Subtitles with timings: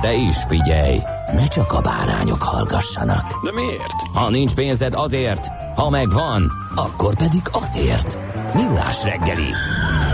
[0.00, 0.98] De is figyelj,
[1.32, 3.44] ne csak a bárányok hallgassanak.
[3.44, 4.00] De miért?
[4.14, 8.18] Ha nincs pénzed azért, ha megvan, akkor pedig azért.
[8.54, 9.50] Millás reggeli.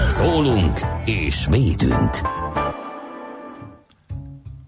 [0.08, 2.18] Szólunk és védünk.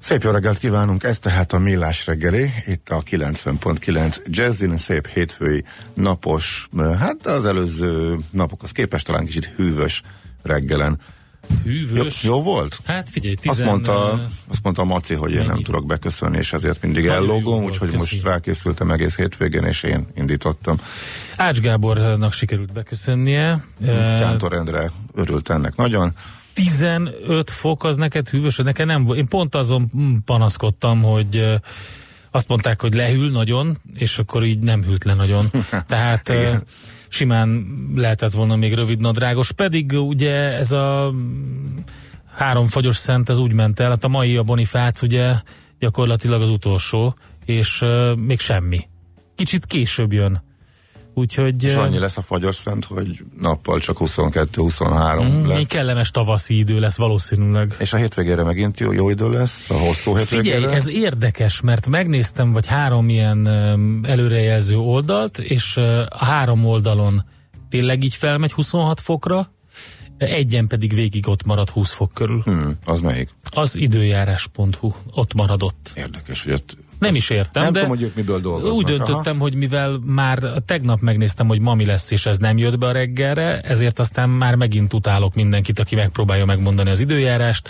[0.04, 5.64] Szép jó reggelt kívánunk, ez tehát a Millás reggeli, itt a 90.9 Jazzin, szép hétfői
[5.94, 10.02] napos, hát az előző napokhoz képest talán kicsit hűvös
[10.42, 11.00] reggelen.
[11.64, 12.22] Hűvös.
[12.22, 12.78] Jó, jó volt?
[12.84, 13.66] Hát figyelj, Azt tizen...
[13.66, 15.62] mondta, ö, azt mondta a Maci, hogy én nem mennyi?
[15.62, 17.96] tudok beköszönni, és ezért mindig Nagyon volt, úgyhogy köszi.
[18.14, 20.76] most rákészültem egész hétvégén, és én indítottam.
[21.36, 23.64] Ács Gábornak sikerült beköszönnie.
[24.18, 26.12] Kántor Endre örült ennek nagyon.
[26.52, 29.18] 15 fok az neked hűvös, nekem nem volt.
[29.18, 29.90] Én pont azon
[30.24, 31.44] panaszkodtam, hogy
[32.30, 35.44] azt mondták, hogy lehűl nagyon, és akkor így nem hűlt le nagyon.
[35.86, 36.32] Tehát.
[37.14, 41.14] Simán lehetett volna még rövid nadrágos, pedig ugye ez a
[42.34, 45.34] három fagyos szent, ez úgy ment el, hát a mai a Bonifác ugye
[45.78, 48.80] gyakorlatilag az utolsó, és ö, még semmi.
[49.34, 50.42] Kicsit később jön.
[51.14, 51.64] Úgyhogy...
[51.64, 55.66] És annyi lesz a fagyos szent, hogy nappal csak 22-23 Mm, lesz.
[55.66, 57.74] Kellemes tavaszi idő lesz valószínűleg.
[57.78, 60.56] És a hétvégére megint jó, jó idő lesz, a hosszú hétvégére.
[60.56, 63.48] Figyelj, ez érdekes, mert megnéztem vagy három ilyen
[64.02, 65.76] előrejelző oldalt, és
[66.08, 67.24] a három oldalon
[67.68, 69.52] tényleg így felmegy 26 fokra,
[70.18, 72.42] egyen pedig végig ott marad 20 fok körül.
[72.44, 73.30] Hmm, az melyik?
[73.50, 75.92] Az időjárás.hu ott maradott.
[75.94, 78.72] Érdekes, hogy ott Nem is értem, Nem de tudom, hogy ők miből dolgoznak.
[78.72, 82.78] úgy döntöttem, hogy mivel már tegnap megnéztem, hogy ma mi lesz, és ez nem jött
[82.78, 87.68] be a reggelre, ezért aztán már megint utálok mindenkit, aki megpróbálja megmondani az időjárást,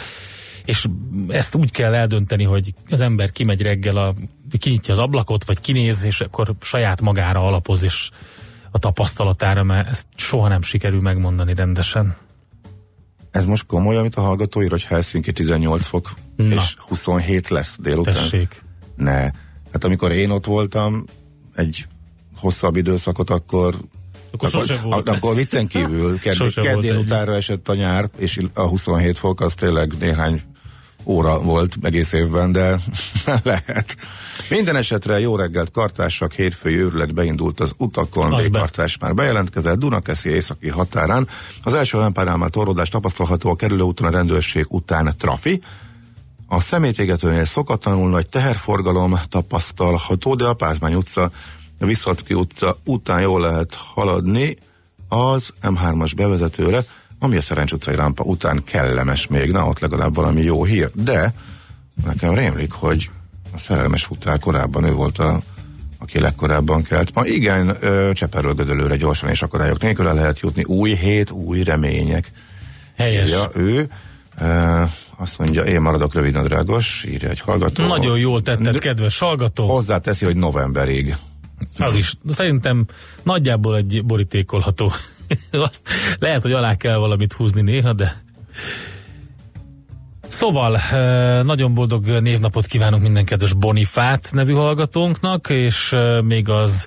[0.64, 0.86] és
[1.28, 4.14] ezt úgy kell eldönteni, hogy az ember kimegy reggel, a,
[4.58, 8.10] kinyitja az ablakot, vagy kinéz, és akkor saját magára alapoz, és
[8.70, 12.16] a tapasztalatára, mert ezt soha nem sikerül megmondani rendesen.
[13.30, 16.54] Ez most komoly, amit a hallgató ír, hogy Helsinki 18 fok, Na.
[16.54, 18.14] és 27 lesz délután.
[18.14, 18.62] Tessék.
[18.96, 19.20] Ne.
[19.72, 21.04] Hát amikor én ott voltam,
[21.54, 21.86] egy
[22.36, 23.74] hosszabb időszakot, akkor
[24.32, 25.08] Akkor sose volt.
[25.08, 29.92] Akkor viccen kívül, kedd, keddén utára esett a nyár, és a 27 fok az tényleg
[29.98, 30.42] néhány
[31.04, 32.76] óra volt egész évben, de
[33.42, 33.96] lehet.
[34.50, 40.68] Minden esetre jó reggelt, kartársak, hétfői őrület beindult az utakon, légkartás már bejelentkezett, Dunakeszi északi
[40.68, 41.28] határán.
[41.62, 45.60] Az első lámpánál már torlódás tapasztalható a kerülőúton a rendőrség után trafi.
[46.46, 51.30] A szemétégetőnél szokatlanul nagy teherforgalom tapasztalható, de a Pázmány utca,
[51.80, 54.56] a Viszocki utca után jól lehet haladni
[55.08, 56.84] az M3-as bevezetőre,
[57.18, 60.90] ami a Szerencs utcai lámpa után kellemes még, na ott legalább valami jó hír.
[60.94, 61.34] De
[62.04, 63.10] nekem rémlik, hogy
[63.54, 65.40] a szerelmes futár korábban ő volt a
[65.98, 67.14] aki legkorábban kelt.
[67.14, 67.76] Ma igen,
[68.12, 70.64] Cseperről Gödöllőre gyorsan és akadályok nélkül el lehet jutni.
[70.64, 72.32] Új hét, új remények.
[72.96, 73.28] Helyes.
[73.28, 73.88] Írja ő.
[75.16, 77.86] Azt mondja, én maradok rövidnadrágos, írja egy hallgató.
[77.86, 79.66] Nagyon jól tetted, kedves hallgató.
[79.66, 81.16] Hozzáteszi, hogy novemberig.
[81.78, 82.14] Az is.
[82.28, 82.86] Szerintem
[83.22, 84.92] nagyjából egy borítékolható.
[85.50, 85.88] Azt
[86.18, 88.22] lehet, hogy alá kell valamit húzni néha, de
[90.28, 96.86] Szóval, eh, nagyon boldog névnapot kívánunk minden kedves Bonifác nevű hallgatónknak, és eh, még az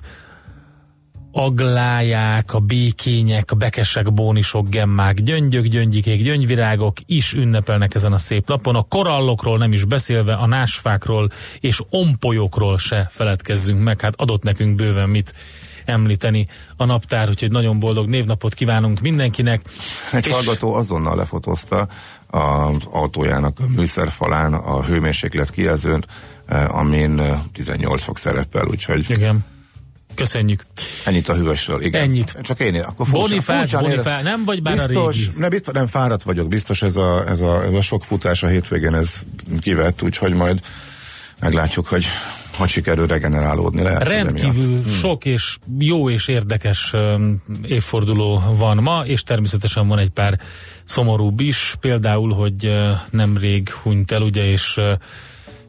[1.38, 8.48] agláják, a békények, a bekesek, bónisok, gemmák, gyöngyök, gyöngyikék, gyöngyvirágok is ünnepelnek ezen a szép
[8.48, 8.74] napon.
[8.74, 11.30] A korallokról nem is beszélve, a násfákról
[11.60, 14.00] és ompolyokról se feledkezzünk meg.
[14.00, 15.34] Hát adott nekünk bőven mit
[15.84, 16.46] említeni
[16.76, 19.60] a naptár, úgyhogy nagyon boldog névnapot kívánunk mindenkinek.
[20.12, 21.88] Egy És- hallgató azonnal lefotózta
[22.26, 26.04] az autójának a műszerfalán a hőmérséklet kijelzőn,
[26.46, 29.44] eh, amin eh, 18 fok szerepel, úgyhogy Igen.
[30.18, 30.66] Köszönjük.
[31.04, 31.82] ennyit a hűvösről.
[31.82, 32.02] Igen.
[32.02, 32.36] Ennyit.
[32.42, 35.38] Csak én, akkor Bonifác, Bonifác, nem vagy bár a biztos, régi?
[35.38, 38.46] Ne, biztos, nem fáradt vagyok, biztos ez a, ez, a, ez a sok futás a
[38.46, 39.22] hétvégén ez
[39.60, 40.60] kivett, úgyhogy majd
[41.40, 42.04] meglátjuk, hogy
[42.58, 43.82] hogy sikerül regenerálódni.
[43.82, 44.98] Lehet, Rendkívül emiatt.
[44.98, 46.92] sok és jó és érdekes
[47.62, 50.40] évforduló van ma, és természetesen van egy pár
[50.84, 52.78] szomorúbb is, például, hogy
[53.10, 54.76] nemrég hunyt el, ugye, és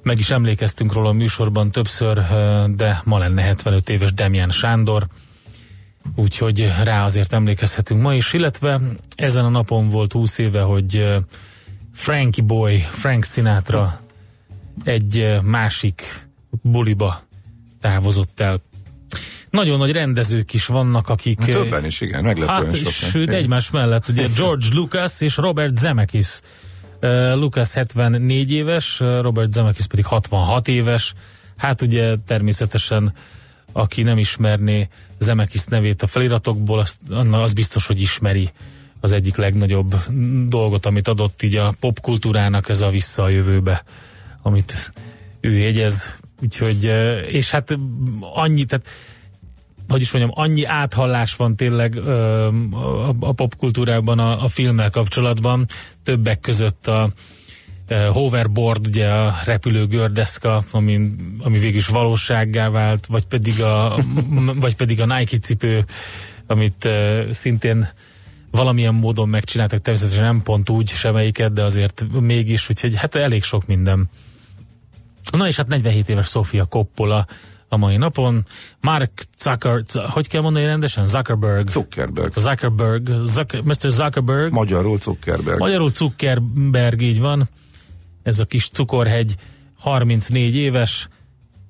[0.09, 2.25] meg is emlékeztünk róla a műsorban többször,
[2.75, 5.07] de ma lenne 75 éves Demján Sándor,
[6.15, 8.81] úgyhogy rá azért emlékezhetünk ma is, illetve
[9.15, 11.17] ezen a napon volt 20 éve, hogy
[11.93, 13.99] Frankie Boy, Frank Sinatra
[14.83, 16.27] egy másik
[16.61, 17.23] buliba
[17.81, 18.61] távozott el.
[19.49, 21.39] Nagyon nagy rendezők is vannak, akik...
[21.39, 22.91] Hát Többen is, igen, meglepően Hát, sokan.
[22.91, 26.39] sőt, egymás mellett, ugye George Lucas és Robert Zemeckis.
[27.33, 31.13] Lucas 74 éves, Robert Zemeckis pedig 66 éves.
[31.57, 33.13] Hát ugye természetesen,
[33.71, 34.87] aki nem ismerné
[35.19, 36.97] Zemeckis nevét a feliratokból, az,
[37.31, 38.49] az biztos, hogy ismeri
[38.99, 39.95] az egyik legnagyobb
[40.47, 43.83] dolgot, amit adott így a popkultúrának, ez a vissza a jövőbe,
[44.41, 44.91] amit
[45.41, 46.19] ő jegyez.
[46.41, 46.83] Úgyhogy,
[47.27, 47.77] és hát
[48.19, 48.87] annyi, tehát
[49.89, 55.65] hogy is mondjam, annyi áthallás van tényleg ö, a, a popkultúrában a, a filmmel kapcsolatban,
[56.03, 57.11] többek között a
[57.87, 61.09] ö, hoverboard, ugye a repülő gördeszka, ami,
[61.39, 63.95] ami végül is valósággá vált, vagy pedig a,
[64.63, 65.85] vagy pedig a Nike cipő,
[66.47, 67.89] amit ö, szintén
[68.51, 73.67] valamilyen módon megcsináltak, természetesen nem pont úgy semmelyiket, de azért mégis, úgyhogy hát elég sok
[73.67, 74.09] minden.
[75.31, 77.27] Na és hát 47 éves Sofia Coppola
[77.69, 78.45] a mai napon.
[78.81, 81.07] Mark Zucker, hogy kell mondani rendesen?
[81.07, 81.67] Zuckerberg.
[81.67, 82.33] Zuckerberg.
[82.37, 83.89] Zuckerberg, Zucker, Mr.
[83.89, 84.51] Zuckerberg.
[84.51, 85.59] Magyarul Zuckerberg.
[85.59, 87.49] Magyarul Zuckerberg, így van.
[88.23, 89.35] Ez a kis cukorhegy,
[89.77, 91.07] 34 éves,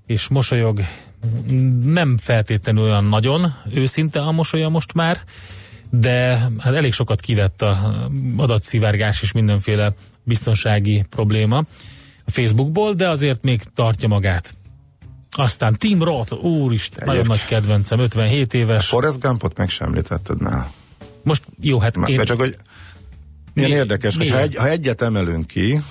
[0.05, 0.79] és mosolyog.
[1.83, 5.19] Nem feltétlenül olyan nagyon őszinte a mosolya most már,
[5.89, 9.93] de hát elég sokat kivett a adatszivárgás és mindenféle
[10.23, 11.57] biztonsági probléma
[12.25, 14.53] a Facebookból, de azért még tartja magát.
[15.31, 18.87] Aztán Tim Roth, úristen, nagyon nagy kedvencem, 57 éves.
[18.87, 20.71] Forrest Gumpot meg sem említetted nála.
[21.23, 22.55] Most jó, hát Már én csak, hogy
[23.53, 25.81] milyen Mi- érdekes, hogy ha, egy, ha egyet emelünk ki,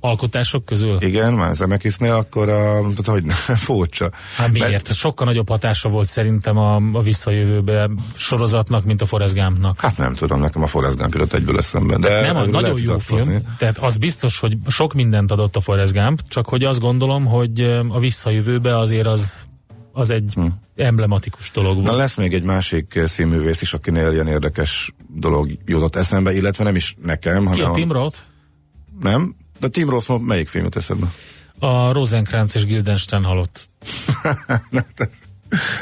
[0.00, 0.96] alkotások közül.
[1.02, 3.24] igen, már Zemeckisnél, akkor a, tehát, hogy
[3.66, 4.10] furcsa.
[4.36, 4.94] Hát miért?
[4.94, 9.80] Sokkal nagyobb hatása volt szerintem a, a visszajövőbe sorozatnak, mint a Forrest Gumpnak.
[9.80, 11.96] Hát nem tudom, nekem a Forrest Gump jutott egyből eszembe.
[11.98, 13.42] De Nem, az nagyon jó film.
[13.58, 17.60] Tehát az biztos, hogy sok mindent adott a Forrest Gump, csak hogy azt gondolom, hogy
[17.88, 19.46] a visszajövőbe azért az,
[19.92, 20.46] az egy Hm.
[20.76, 21.96] emblematikus dolog Na volt.
[21.96, 26.94] lesz még egy másik színművész is, akinél ilyen érdekes dolog jutott eszembe, illetve nem is
[27.02, 28.18] nekem, Ki hanem a Tim Roth?
[29.00, 29.34] nem.
[29.58, 31.06] De Tim ma melyik film jut eszedbe?
[31.58, 33.60] A Rosencrantz és Guildenstern halott.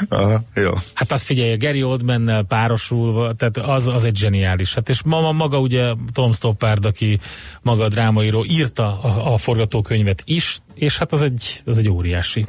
[0.09, 0.71] Aha, jó.
[0.93, 4.73] Hát azt figyelj, a Gary Oldmannel párosulva, tehát az, az egy zseniális.
[4.73, 7.19] Hát és ma, ma maga ugye Tom Stoppard, aki
[7.61, 12.45] maga a drámaíró, írta a, a forgatókönyvet is, és hát az egy, az egy óriási.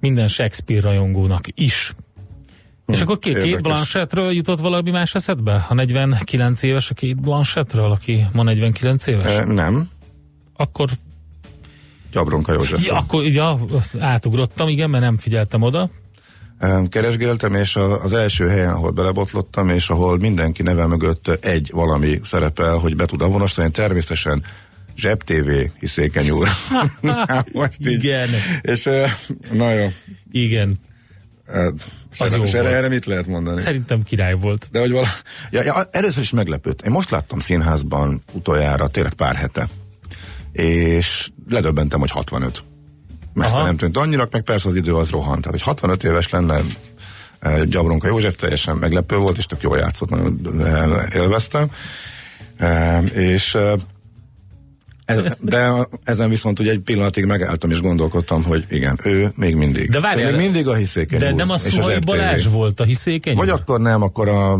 [0.00, 1.94] Minden Shakespeare rajongónak is.
[2.86, 3.62] És akkor két, két Hm.
[3.62, 5.66] Blanchettről jutott valami más eszedbe?
[5.68, 9.34] A 49 éves a két Blanchettről, aki ma 49 éves?
[9.34, 9.88] E, nem.
[10.62, 10.90] Akkor,
[12.12, 12.86] Gyabronka József.
[12.86, 13.58] ja, akkor ja,
[13.98, 15.90] átugrottam, igen, mert nem figyeltem oda.
[16.88, 22.20] Keresgéltem, és a, az első helyen, ahol belebotlottam, és ahol mindenki neve mögött egy valami
[22.24, 24.44] szerepel, hogy be tud avonosítani, természetesen
[24.96, 25.50] Zseb TV,
[25.80, 26.48] hiszékeny úr.
[27.52, 28.04] Most így.
[28.04, 28.28] Igen,
[28.62, 29.12] És e,
[29.52, 29.88] na jó.
[30.30, 30.78] igen.
[31.46, 31.72] E,
[32.12, 33.60] és Az erre, jó erre, erre mit lehet mondani?
[33.60, 34.68] Szerintem király volt.
[34.70, 35.08] De hogy vala...
[35.50, 36.82] Ja, ja, először is meglepőt.
[36.82, 39.68] Én most láttam színházban utoljára, tényleg pár hete.
[40.52, 42.62] És ledöbbentem, hogy 65.
[43.34, 43.64] Messze Aha.
[43.64, 45.42] nem tűnt annyinak, meg persze az idő az rohant.
[45.42, 46.60] Tehát, hogy 65 éves lenne
[47.38, 51.70] eh, Gyabronka József teljesen meglepő volt, és tök jól játszott, nagyon eh, élveztem.
[52.56, 53.58] Eh, És
[55.40, 59.90] de ezen viszont ugye egy pillanatig megálltam és gondolkodtam, hogy igen, ő még mindig.
[59.90, 61.98] De várjál, még mindig a hiszékeny De úr, nem a Szuhaj.
[61.98, 63.36] Balázs volt a hiszékeny?
[63.36, 64.58] Vagy akkor nem, akkor a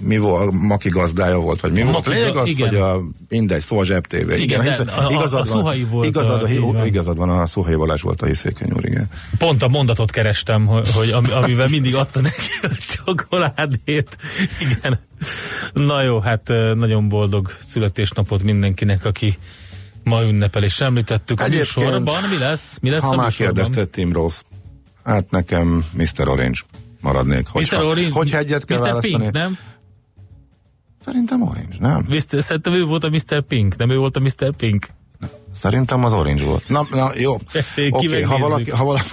[0.00, 2.06] mi volt, Maki gazdája volt, vagy mi A volt.
[2.06, 2.68] Lényeg az, igen.
[2.68, 4.30] hogy a mindegy, szóval Zseb TV.
[4.30, 6.86] Igen, de hisz- a- a- igazad a Szuhai van, volt igazad, a- a, így van.
[6.86, 9.06] igazad van, a Szuhai Balázs volt a hiszékeny úr, igen.
[9.38, 12.68] Pont a mondatot kerestem, hogy, hogy ami- amivel mindig adta neki a
[13.04, 14.16] csokoládét.
[14.60, 14.98] Igen.
[15.72, 19.38] Na jó, hát nagyon boldog születésnapot mindenkinek, aki
[20.08, 22.28] ma ünnepel, és említettük a Egyébként, műsorban.
[22.30, 22.78] Mi lesz?
[22.80, 24.42] Mi lesz Ha a már kérdezted Tim Rose,
[25.04, 26.28] hát nekem Mr.
[26.28, 26.60] Orange
[27.00, 27.42] maradnék.
[27.44, 27.50] Mr.
[27.52, 28.84] Hogyha, Orange, Hogyha egyet kell Mr.
[28.84, 29.16] választani.
[29.16, 29.58] Pink, nem?
[31.04, 32.06] Szerintem Orange, nem?
[32.08, 32.42] Mr.
[32.42, 33.42] Szerintem ő volt a Mr.
[33.42, 34.52] Pink, nem ő volt a Mr.
[34.56, 34.86] Pink.
[35.54, 36.68] Szerintem az Orange volt.
[36.68, 37.32] Na, na jó.
[37.90, 39.08] Oké, okay, ha, valaki, ha, valaki,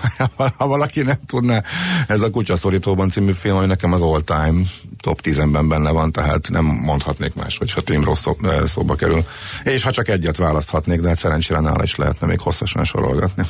[0.58, 1.64] ha valaki nem tudná,
[2.08, 4.62] ez a Kutyaszorítóban című film, ami nekem az all-time
[5.00, 9.24] top 10-ben benne van, tehát nem mondhatnék más, hogyha Tim Ross szó, eh, szóba kerül.
[9.64, 13.44] És ha csak egyet választhatnék, de hát szerencsére nála is lehetne még hosszasan sorolgatni.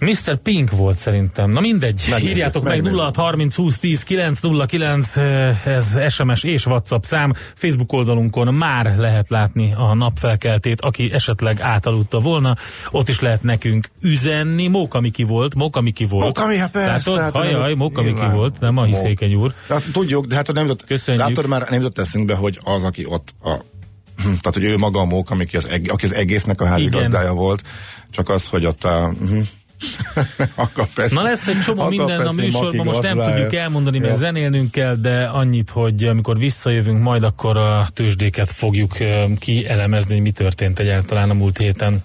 [0.00, 0.36] Mr.
[0.36, 1.50] Pink volt szerintem.
[1.50, 2.96] Na mindegy, Megnézzük, írjátok meg megnézzük.
[2.96, 7.32] 0 30 20 10 909, eh, ez SMS és WhatsApp szám.
[7.54, 12.56] Facebook oldalunkon már lehet látni a napfelkeltét, aki esetleg átaludta volna,
[12.90, 14.68] ott is lehet nekünk üzenni.
[14.68, 16.24] Móka Miki volt, Móka Miki volt.
[16.24, 17.18] Móka Miki, hát persze, Látod?
[17.18, 18.34] hát Hajaj, nem- Móka Miki nyilván.
[18.34, 19.52] volt, nem a hiszékeny úr.
[19.68, 21.24] Hát, tudjuk, de hát nem jutott, Köszönjük.
[21.24, 23.50] látod már nem jutott eszünkbe, hogy az, aki ott a,
[24.22, 27.62] tehát, hogy ő maga a mók, aki az, aki az egésznek a házigazdája volt,
[28.10, 29.38] csak az, hogy ott a, mhm.
[30.54, 34.10] akkor persze, Na lesz egy csomó akkor minden a műsorban, most nem tudjuk elmondani, mert
[34.10, 34.16] Ja.
[34.18, 38.96] zenélnünk kell, de annyit, hogy amikor visszajövünk, majd akkor a tőzsdéket fogjuk
[39.38, 42.02] kielemezni, hogy mi történt egyáltalán a múlt héten.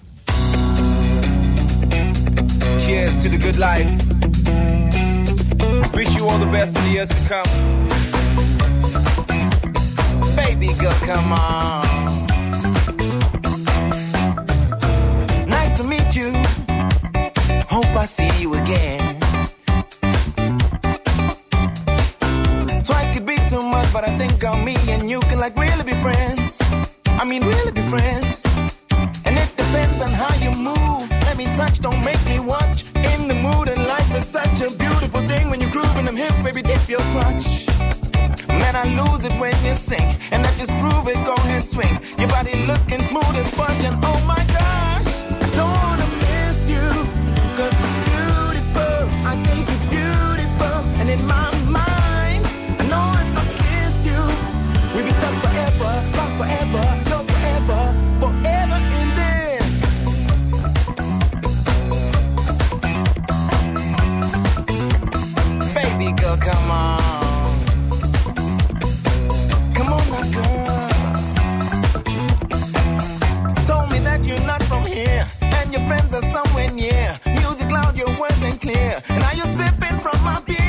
[2.78, 3.90] Cheers to the good life.
[5.94, 7.50] Wish you all the best in the years to come.
[10.34, 12.05] Baby girl, come on.
[18.06, 19.18] See you again.
[22.84, 25.82] Twice could be too much, but I think on me and you can like really
[25.82, 26.56] be friends.
[27.06, 28.44] I mean, really be friends.
[29.26, 31.10] And it depends on how you move.
[31.10, 32.84] Let me touch, don't make me watch.
[32.94, 36.16] In the mood, and life is such a beautiful thing when you groove in them
[36.16, 37.66] hips, baby, dip your crotch.
[38.48, 41.18] Man, I lose it when you sing, and I just prove it.
[41.26, 41.98] Go ahead, swing.
[42.18, 44.95] Your body looking smooth as sponge, and oh my gosh,
[51.18, 53.06] And I
[54.04, 54.20] you
[54.94, 57.82] we be stuck forever lost forever lost forever
[58.20, 59.70] forever in this.
[65.74, 67.00] Baby girl come on.
[69.74, 70.92] Come on my love
[73.66, 77.18] told me that you're not from here and your friends are somewhere near.
[77.26, 79.00] Music loud, your words ain't clear.
[79.08, 80.65] now you're sipping from my beer,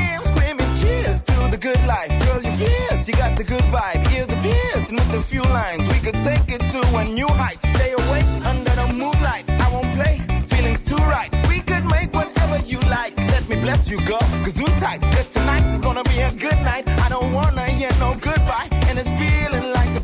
[1.87, 2.11] life.
[2.25, 3.99] Girl, you're fierce, you got the good vibe.
[4.13, 7.27] Ears are pierced, and with a few lines, we could take it to a new
[7.27, 7.59] height.
[7.75, 9.45] Stay awake under the moonlight.
[9.49, 11.31] I won't play, feelings too right.
[11.47, 13.15] We could make whatever you like.
[13.17, 15.01] Let me bless you, girl, cause you tight.
[15.01, 16.87] Cause tonight is gonna be a good night.
[17.05, 19.96] I don't wanna hear no goodbye, and it's feeling like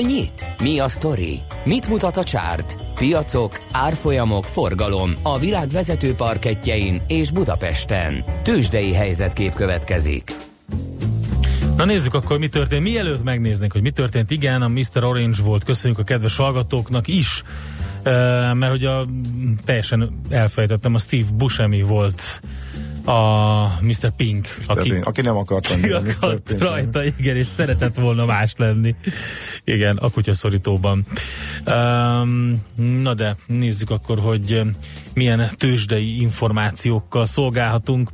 [0.00, 0.46] nyit?
[0.60, 1.38] Mi a sztori?
[1.64, 2.74] Mit mutat a csárt?
[2.94, 8.24] Piacok, árfolyamok, forgalom a világ vezető parketjein és Budapesten.
[8.42, 10.32] Tősdei helyzetkép következik.
[11.76, 12.82] Na nézzük akkor, mi történt.
[12.82, 15.04] Mielőtt megnéznénk, hogy mi történt, igen, a Mr.
[15.04, 17.42] Orange volt, köszönjük a kedves hallgatóknak is,
[18.54, 19.06] mert hogy a,
[19.64, 22.40] teljesen elfejtettem, a Steve Buscemi volt
[23.04, 24.10] a Mr.
[24.16, 24.78] Pink, Mr.
[24.78, 26.14] aki Pink, aki nem akart lenni Mr.
[26.18, 26.62] akart Pink.
[26.62, 28.94] rajta, igen, és szeretett volna más lenni.
[29.70, 31.06] Igen, a kutyaszorítóban.
[31.66, 32.54] Um,
[33.02, 34.66] na de nézzük akkor, hogy eh,
[35.14, 38.10] milyen tőzsdei információkkal szolgálhatunk,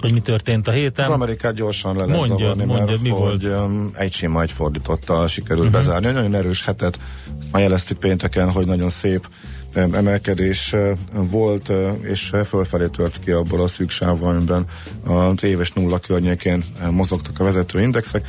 [0.00, 1.04] hogy mi történt a héten.
[1.04, 3.42] Az Amerikát gyorsan le lehet Mondja, zavarni, mondja, mert mi hogy volt?
[3.42, 3.52] Mhm.
[3.52, 5.80] um, egy sima egy fordítottal sikerült uh-huh.
[5.80, 6.06] bezárni.
[6.06, 6.98] Egy Nagyon erős hetet,
[7.40, 9.28] ezt már jeleztük pénteken, hogy nagyon szép
[9.76, 10.74] um, emelkedés
[11.12, 14.64] volt, és fölfelé tört ki abból a szűk sávból, amiben
[15.04, 18.26] az éves nulla környékén mozogtak a vezető indexek.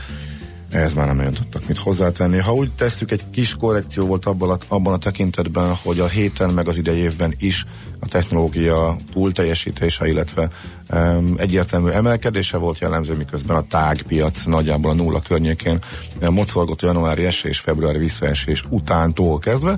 [0.72, 2.40] Ehhez már nem nagyon tudtak mit hozzátenni.
[2.40, 6.50] Ha úgy tesszük, egy kis korrekció volt abban a, abban a tekintetben, hogy a héten
[6.50, 7.66] meg az idei évben is
[8.00, 10.50] a technológia túlteljesítése, illetve
[10.94, 15.80] um, egyértelmű emelkedése volt jellemző, miközben a tágpiac nagyjából a nulla környékén
[16.22, 19.78] um, mocorgott a januári esés, februári visszaesés utántól kezdve.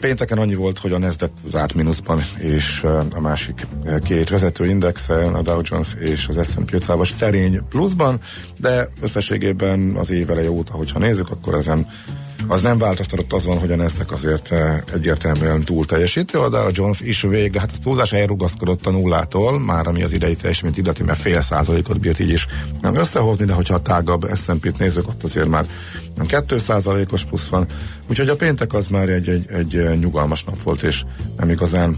[0.00, 2.84] Pénteken annyi volt, hogy a Nasdaq zárt mínuszban, és
[3.14, 3.66] a másik
[4.02, 8.20] két vezető index, a Dow Jones és az S&P 500 szerény pluszban,
[8.58, 11.86] de összességében az év eleje óta, hogyha nézzük, akkor ezen
[12.46, 17.00] az nem változtatott azon, hogy a Nasdaq azért eh, egyértelműen túl teljesítő, a Dow Jones
[17.00, 21.20] is végre, hát a túlzás elrugaszkodott a nullától, már ami az idei teljesítményt illeti, mert
[21.20, 22.46] fél százalékot bírt így is
[22.80, 25.66] nem összehozni, de hogyha a tágabb S&P-t nézzük, ott azért már
[26.26, 27.66] 2 százalékos plusz van,
[28.08, 31.02] úgyhogy a péntek az már egy, egy, egy eh, nyugalmas nap volt, és
[31.36, 31.96] nem igazán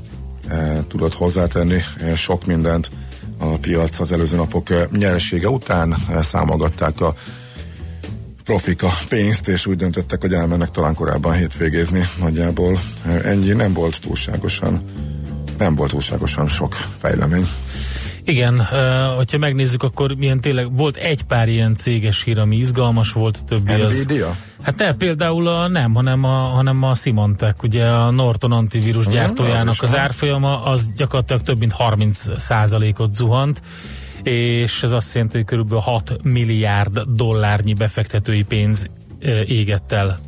[0.48, 2.90] e, tudott hozzátenni e, sok mindent
[3.38, 7.14] a piac az előző napok nyeresége után e, számolgatták a
[8.44, 12.06] profik a pénzt, és úgy döntöttek, hogy elmennek talán korábban hétvégézni.
[12.20, 12.78] Nagyjából
[13.22, 14.82] ennyi nem volt túlságosan
[15.58, 17.46] nem volt túlságosan sok fejlemény.
[18.24, 18.66] Igen,
[19.16, 23.72] hogyha megnézzük, akkor milyen tényleg volt egy pár ilyen céges hír, ami izgalmas volt, többi
[23.72, 23.94] az...
[24.04, 24.36] Nvidia?
[24.62, 29.12] Hát ne, például a, nem, hanem a, hanem a Symantec, ugye a Norton antivírus az
[29.12, 33.62] gyártójának az árfolyama, az gyakorlatilag több mint 30 százalékot zuhant,
[34.22, 38.90] és ez azt jelenti, hogy körülbelül 6 milliárd dollárnyi befektetői pénz
[39.46, 40.18] égett el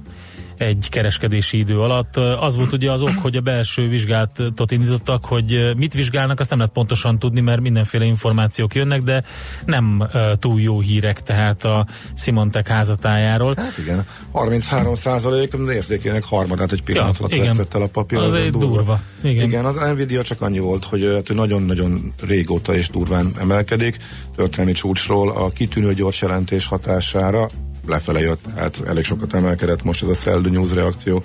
[0.58, 2.16] egy kereskedési idő alatt.
[2.16, 6.58] Az volt ugye az ok, hogy a belső vizsgálatot indítottak, hogy mit vizsgálnak, azt nem
[6.58, 9.22] lehet pontosan tudni, mert mindenféle információk jönnek, de
[9.66, 13.54] nem uh, túl jó hírek tehát a Simontech házatájáról.
[13.56, 17.46] Hát igen, 33 százalék értékének harmadát egy pillanat Ja, alatt igen.
[17.46, 18.18] vesztett el a papír.
[18.18, 19.00] Az egy durva.
[19.22, 19.44] Igen.
[19.44, 23.96] Igen, az Nvidia csak annyi volt, hogy hát, hogy nagyon-nagyon régóta és durván emelkedik,
[24.36, 27.48] történelmi csúcsról a kitűnő gyors jelentés hatására
[27.86, 31.22] lefele jött, hát elég sokat emelkedett, most ez a sell the news reakció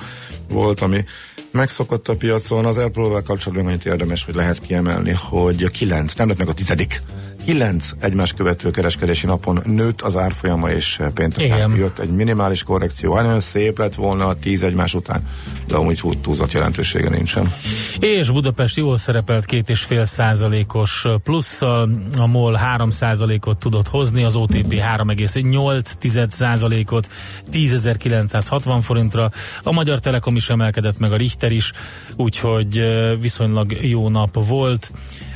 [0.50, 1.04] volt, ami
[1.52, 2.66] megszokott a piacon.
[2.66, 6.54] Az Apple-vel kapcsolatban annyit érdemes, hogy lehet kiemelni, hogy a kilenc, nem lett meg a
[6.54, 7.02] tizedik,
[7.46, 13.16] kilenc egymás követő kereskedési napon nőtt az árfolyama, és pénteken jött egy minimális korrekció.
[13.16, 15.22] Nagyon szép lett volna a tíz egymás után,
[15.68, 17.52] de amúgy túlzott jelentősége nincsen.
[18.00, 24.24] És Budapest jól szerepelt két és fél százalékos plusszal, a MOL 3 százalékot tudott hozni,
[24.24, 27.10] az OTP 3,8 százalékot
[27.52, 29.32] 10.960 forintra,
[29.64, 31.72] a Magyar Telekom is emelkedett, meg a Richter is,
[32.16, 32.84] úgyhogy
[33.20, 34.92] viszonylag jó nap volt.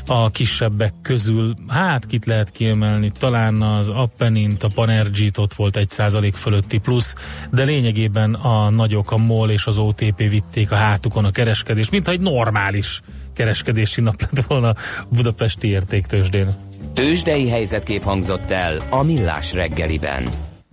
[0.07, 5.89] A kisebbek közül, hát kit lehet kiemelni, talán az Appenint, a Panergy-t ott volt egy
[5.89, 7.15] százalék fölötti plusz,
[7.51, 12.11] de lényegében a nagyok, a MOL és az OTP vitték a hátukon a kereskedést, mintha
[12.11, 13.01] egy normális
[13.33, 14.75] kereskedési nap lett volna a
[15.09, 16.47] budapesti értéktősdén.
[16.93, 20.23] Tőzsdei helyzetkép hangzott el a Millás reggeliben.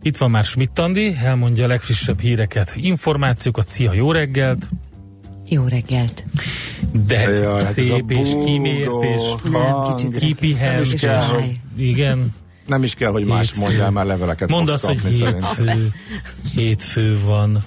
[0.02, 4.68] Itt van már Schmidt Andi, elmondja a legfrissebb híreket, információkat, szia, jó reggelt!
[5.52, 6.24] Jó reggelt!
[7.06, 12.34] De Jaj, hát szép és kimért és Nem, kicsit kipihent, Nem igen,
[12.66, 13.60] Nem is kell, hogy más Hétfő.
[13.60, 15.56] mondjál, már leveleket mondd azt, hogy kapni szerintem.
[15.66, 15.92] hétfő,
[16.54, 17.58] hétfő van.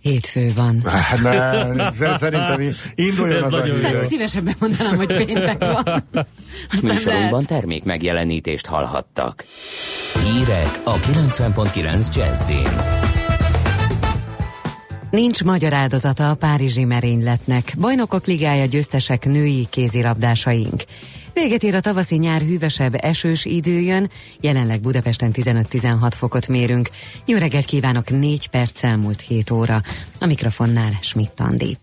[0.00, 0.82] Hétfő van.
[0.84, 4.00] Hát ne, z- szerintem induljon Ez az nagyon jó.
[4.00, 5.84] Szívesebben mondanám, hogy péntek van.
[6.72, 9.44] Azt nem Műsorunkban termék megjelenítést hallhattak.
[10.24, 12.68] Hírek a 90.9 Jazzin.
[15.14, 17.74] Nincs magyar áldozata a párizsi merényletnek.
[17.78, 20.82] Bajnokok ligája győztesek női kézilabdásaink.
[21.32, 26.88] Véget ér a tavaszi nyár hűvösebb, esős idő jön, jelenleg Budapesten 15-16 fokot mérünk.
[27.26, 29.82] Jó reggelt kívánok, 4 perc elmúlt 7 óra.
[30.20, 31.78] A mikrofonnál Schmidt Andi.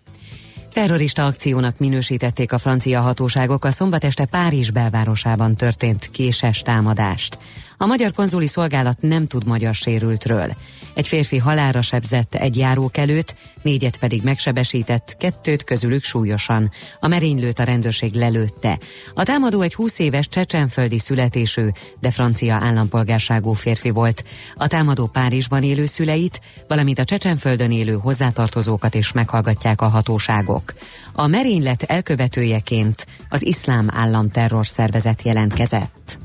[0.74, 7.38] Terrorista akciónak minősítették a francia hatóságok a szombat este Párizs belvárosában történt késes támadást.
[7.82, 10.54] A magyar konzuli szolgálat nem tud magyar sérültről.
[10.94, 16.72] Egy férfi halálra sebzett egy járókelőt, négyet pedig megsebesített, kettőt közülük súlyosan.
[17.00, 18.80] A merénylőt a rendőrség lelőtte.
[19.14, 21.68] A támadó egy 20 éves csecsenföldi születésű,
[22.00, 24.24] de francia állampolgárságú férfi volt.
[24.56, 30.74] A támadó Párizsban élő szüleit, valamint a csecsenföldön élő hozzátartozókat is meghallgatják a hatóságok.
[31.14, 36.20] A merénylet elkövetőjeként az iszlám állam terrorszervezet jelentkezett.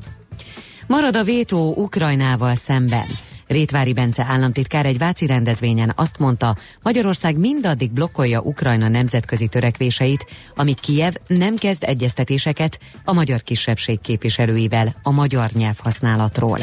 [0.87, 3.07] Marad a vétó Ukrajnával szemben.
[3.47, 10.81] Rétvári Bence államtitkár egy váci rendezvényen azt mondta, Magyarország mindaddig blokkolja Ukrajna nemzetközi törekvéseit, amíg
[10.81, 16.59] Kijev nem kezd egyeztetéseket a magyar kisebbség képviselőivel a magyar nyelvhasználatról.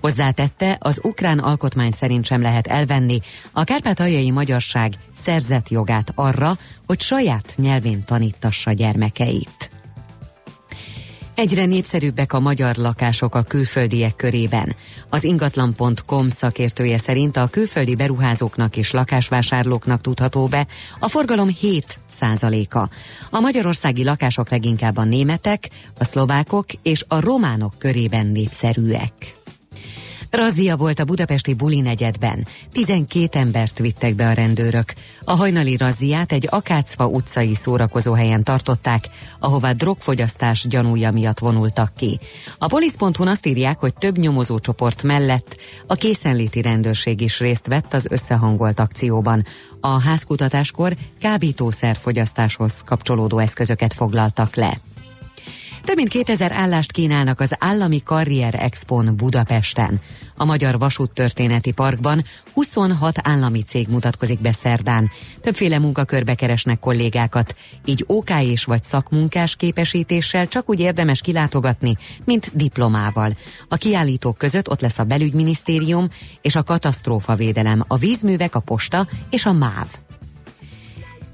[0.00, 3.20] Hozzátette, az ukrán alkotmány szerint sem lehet elvenni
[3.52, 9.73] a kárpátaljai magyarság szerzett jogát arra, hogy saját nyelvén tanítassa gyermekeit.
[11.34, 14.74] Egyre népszerűbbek a magyar lakások a külföldiek körében.
[15.08, 20.66] Az ingatlan.com szakértője szerint a külföldi beruházóknak és lakásvásárlóknak tudható be
[20.98, 22.88] a forgalom 7 százaléka.
[23.30, 25.68] A magyarországi lakások leginkább a németek,
[25.98, 29.12] a szlovákok és a románok körében népszerűek.
[30.34, 32.46] Razzia volt a budapesti Buli negyedben.
[32.72, 34.94] 12 embert vittek be a rendőrök.
[35.24, 42.18] A hajnali razziát egy Akácfa utcai szórakozóhelyen tartották, ahová drogfogyasztás gyanúja miatt vonultak ki.
[42.58, 48.06] A polisz.hu azt írják, hogy több nyomozócsoport mellett a készenléti rendőrség is részt vett az
[48.10, 49.46] összehangolt akcióban.
[49.80, 54.80] A házkutatáskor kábítószerfogyasztáshoz kapcsolódó eszközöket foglaltak le.
[55.84, 60.00] Több mint 2000 állást kínálnak az Állami Karrier Expon Budapesten.
[60.36, 65.10] A Magyar Vasúttörténeti Parkban 26 állami cég mutatkozik be szerdán.
[65.40, 72.50] Többféle munkakörbe keresnek kollégákat, így OK és vagy szakmunkás képesítéssel csak úgy érdemes kilátogatni, mint
[72.54, 73.36] diplomával.
[73.68, 76.08] A kiállítók között ott lesz a belügyminisztérium
[76.42, 79.88] és a katasztrófavédelem, a vízművek, a posta és a MÁV.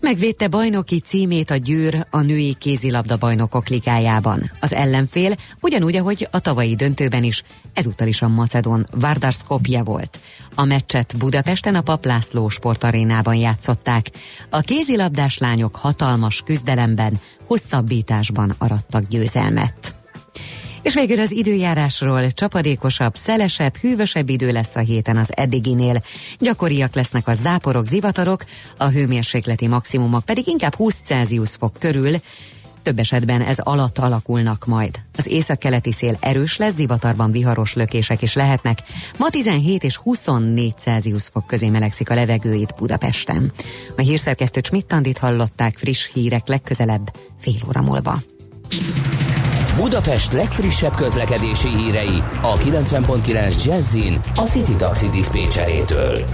[0.00, 4.50] Megvédte bajnoki címét a Győr a női kézilabda bajnokok ligájában.
[4.60, 8.86] Az ellenfél ugyanúgy, ahogy a tavalyi döntőben is, ezúttal is a Macedon
[9.30, 10.20] Skopje volt.
[10.54, 14.10] A meccset Budapesten a Paplászló sportarénában játszották.
[14.50, 19.99] A kézilabdás lányok hatalmas küzdelemben, hosszabbításban arattak győzelmet.
[20.82, 26.02] És végül az időjárásról csapadékosabb, szelesebb, hűvösebb idő lesz a héten az eddiginél.
[26.38, 28.44] Gyakoriak lesznek a záporok, zivatarok,
[28.76, 32.16] a hőmérsékleti maximumok pedig inkább 20 Celsius fok körül,
[32.82, 35.00] több esetben ez alatt alakulnak majd.
[35.16, 38.78] Az északkeleti szél erős lesz, zivatarban viharos lökések is lehetnek.
[39.18, 43.52] Ma 17 és 24 Celsius fok közé melegszik a levegő itt Budapesten.
[43.96, 48.18] A hírszerkesztő Csmittandit hallották friss hírek legközelebb fél óra múlva.
[49.80, 56.24] Budapest legfrissebb közlekedési hírei a 90.9 Jazzin a City Taxi Dispécsejétől.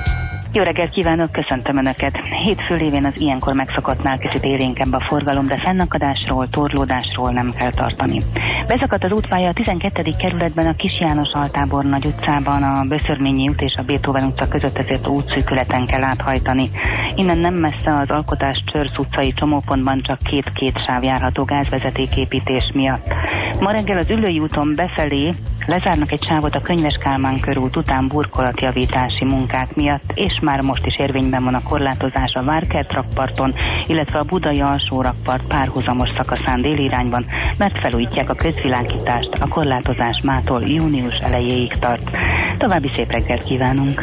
[0.56, 2.16] Jó reggelt kívánok, köszöntöm Önöket.
[2.44, 8.22] Hétfő lévén az ilyenkor megszokottnál kicsit élénkebb a forgalom, de fennakadásról, torlódásról nem kell tartani.
[8.66, 10.10] Beszakadt az útpálya a 12.
[10.18, 14.78] kerületben a Kis János Altábor nagy utcában, a Böszörményi út és a Beethoven utca között
[14.78, 16.70] ezért útszűkületen kell áthajtani.
[17.14, 23.14] Innen nem messze az Alkotás Csörsz utcai csomópontban csak két-két sáv járható gázvezetéképítés miatt.
[23.60, 25.34] Ma reggel az Ülői úton befelé
[25.66, 30.98] lezárnak egy sávot a Könyves Kálmán körút után burkolatjavítási munkák miatt, és már most is
[30.98, 33.54] érvényben van a korlátozás a Várkert rakparton,
[33.86, 37.26] illetve a Budai alsó rakpart párhuzamos szakaszán déli irányban,
[37.58, 42.10] mert felújítják a közvilágítást, a korlátozás mától június elejéig tart.
[42.58, 44.02] További szép reggelt kívánunk!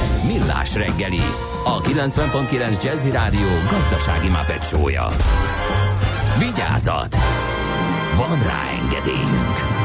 [0.25, 1.21] Millás reggeli,
[1.65, 5.09] a 90.9 Jazzy Rádió gazdasági mapetsója.
[6.39, 7.15] Vigyázat!
[8.15, 9.81] Van rá engedélyünk!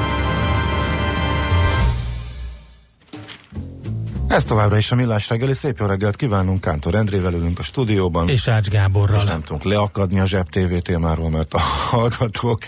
[4.28, 5.54] Ez továbbra is a Millás reggeli.
[5.54, 8.28] Szép jó reggelt kívánunk Kántor Endrével ülünk a stúdióban.
[8.28, 9.22] És Ács Gáborral.
[9.22, 11.58] És nem tudunk leakadni a Zseb TV témáról, mert a
[11.90, 12.62] hallgatók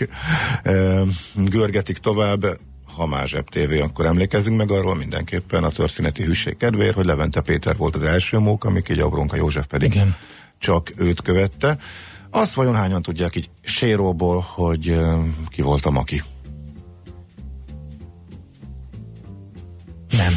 [0.63, 1.01] e,
[1.35, 2.45] görgetik tovább.
[2.95, 7.41] Ha már Zseb TV, akkor emlékezzünk meg arról mindenképpen a történeti hűség kedvéért, hogy Levente
[7.41, 10.15] Péter volt az első mók, amik így Abronka József pedig Igen.
[10.57, 11.77] csak őt követte.
[12.29, 14.99] Azt vajon hányan tudják így séróból, hogy
[15.47, 16.21] ki volt a Maki?
[20.09, 20.33] Nem.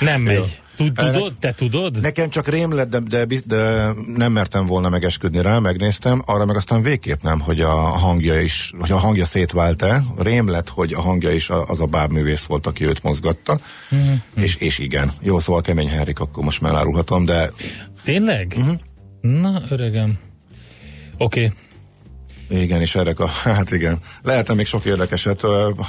[0.00, 0.40] Nem Jó.
[0.40, 0.60] megy.
[0.80, 1.32] Tud- Tudod?
[1.40, 2.00] Te tudod?
[2.00, 6.56] Nekem csak rém lett, de, de, de nem mertem volna megesküdni rá, megnéztem, arra meg
[6.56, 10.02] aztán végképp nem, hogy a hangja is, hogy a hangja szétvált-e.
[10.18, 13.58] Rém lett, hogy a hangja is az a bábművész volt, aki őt mozgatta.
[13.94, 14.14] Mm-hmm.
[14.34, 15.10] És, és igen.
[15.20, 17.50] Jó, szóval kemény Henrik, akkor most már elárulhatom, de
[18.04, 18.54] Tényleg?
[18.58, 18.78] Uh-huh.
[19.20, 20.18] Na, öregem.
[21.18, 21.44] Oké.
[21.44, 21.58] Okay.
[22.50, 23.98] Igen, és erre a, hát igen.
[24.22, 25.40] Lehetne még sok érdekeset.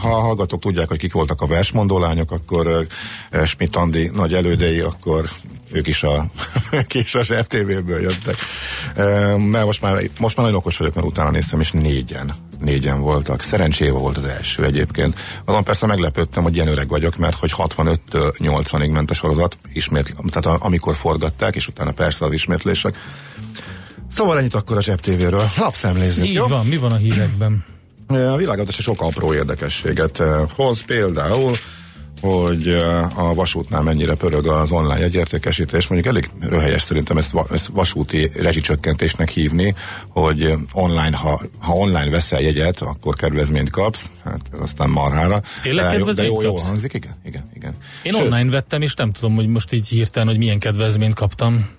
[0.02, 2.88] Ha a hallgatók tudják, hogy kik voltak a versmondó lányok, akkor
[3.32, 5.30] ö, Schmidt Andi nagy elődei, akkor
[5.72, 6.26] ők is a,
[6.72, 8.36] ők is a FTV-ből jöttek.
[9.38, 13.42] Mert most már, most már nagyon okos vagyok, mert utána néztem, és négyen, négyen voltak.
[13.42, 15.20] Szerencséva volt az első egyébként.
[15.46, 20.16] Azon persze meglepődtem, hogy ilyen öreg vagyok, mert hogy 65-től 80-ig ment a sorozat, ismét,
[20.30, 22.96] tehát amikor forgatták, és utána persze az ismétlések.
[24.16, 25.44] Szóval ennyit akkor a Zseb TV-ről.
[25.58, 26.48] Lapszemlézzük, Így jó?
[26.48, 27.66] van, mi van a hírekben?
[28.08, 31.56] A világazdaság sok apró érdekességet eh, hoz, például,
[32.22, 35.88] hogy eh, a vasútnál mennyire pörög az online jegyértékesítés.
[35.88, 39.76] Mondjuk elég röhelyes szerintem ezt, va- ezt vasúti rezsicsökkentésnek hívni,
[40.08, 44.12] hogy eh, online, ha, ha online veszel jegyet, akkor kedvezményt kapsz.
[44.24, 45.42] Hát ez aztán marhára.
[45.62, 46.68] Tényleg jó- De kedvezményt jó, kapsz?
[46.68, 47.74] hangzik, igen, igen, igen.
[48.04, 51.70] Én Sőt, online vettem, és nem tudom, hogy most így hirtelen, hogy milyen kedvezményt kaptam.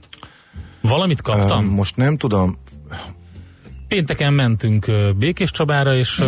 [0.82, 1.64] Valamit kaptam.
[1.64, 2.56] eh, Most nem tudom,
[3.88, 6.24] Pénteken mentünk Békés Csabára, és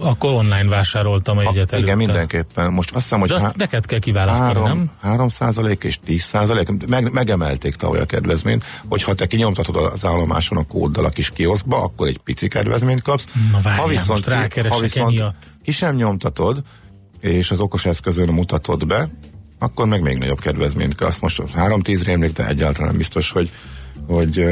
[0.00, 1.78] akkor online vásároltam a jegyet előtte.
[1.78, 2.72] igen, mindenképpen.
[2.72, 4.62] Most azt hiszem, hogy De azt há- neked kell kiválasztani, nem?
[4.62, 10.04] 3, 3 százalék és 10 százalék, meg, megemelték tavaly a kedvezményt, hogyha te kinyomtatod az
[10.04, 13.26] állomáson a kóddal a kis kioszkba, akkor egy pici kedvezményt kapsz.
[13.52, 15.24] Na várjál, most ki, rákeresek ha viszont
[15.62, 16.62] ki sem nyomtatod,
[17.20, 19.08] és az okos eszközön mutatod be,
[19.58, 21.18] akkor meg még nagyobb kedvezményt kapsz.
[21.18, 23.50] Most 3-10 rémlik, de egyáltalán biztos, hogy,
[24.06, 24.44] hogy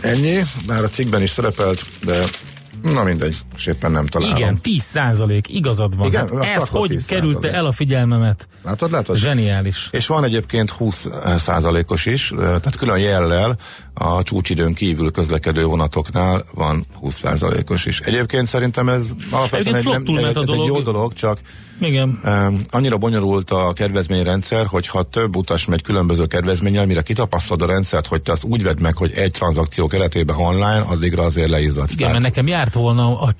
[0.00, 2.24] ennyi, bár a cikkben is szerepelt, de
[2.82, 4.36] na mindegy, és éppen nem találom.
[4.36, 6.06] Igen, 10 százalék, igazad van.
[6.06, 8.48] Igen, Hát azt ez hogy 10 került el a figyelmemet?
[8.62, 9.16] Látod, látod?
[9.16, 9.88] Zseniális.
[9.90, 13.56] És van egyébként 20 százalékos is, ö, tehát külön jellel
[13.94, 18.00] a csúcsidőn kívül közlekedő vonatoknál van 20 százalékos is.
[18.00, 21.38] Egyébként szerintem ez alapvetően egy, nem, a ez egy jó dolog, csak
[21.80, 22.20] Igen.
[22.24, 27.66] Um, annyira bonyolult a kedvezményrendszer, hogy ha több utas megy különböző kedvezménnyel, mire kitapasztalod a
[27.66, 31.92] rendszert, hogy te azt úgy vedd meg, hogy egy tranzakció keretében online, addigra azért leizzadsz.
[31.92, 33.34] Igen, mert nekem járt volna, a,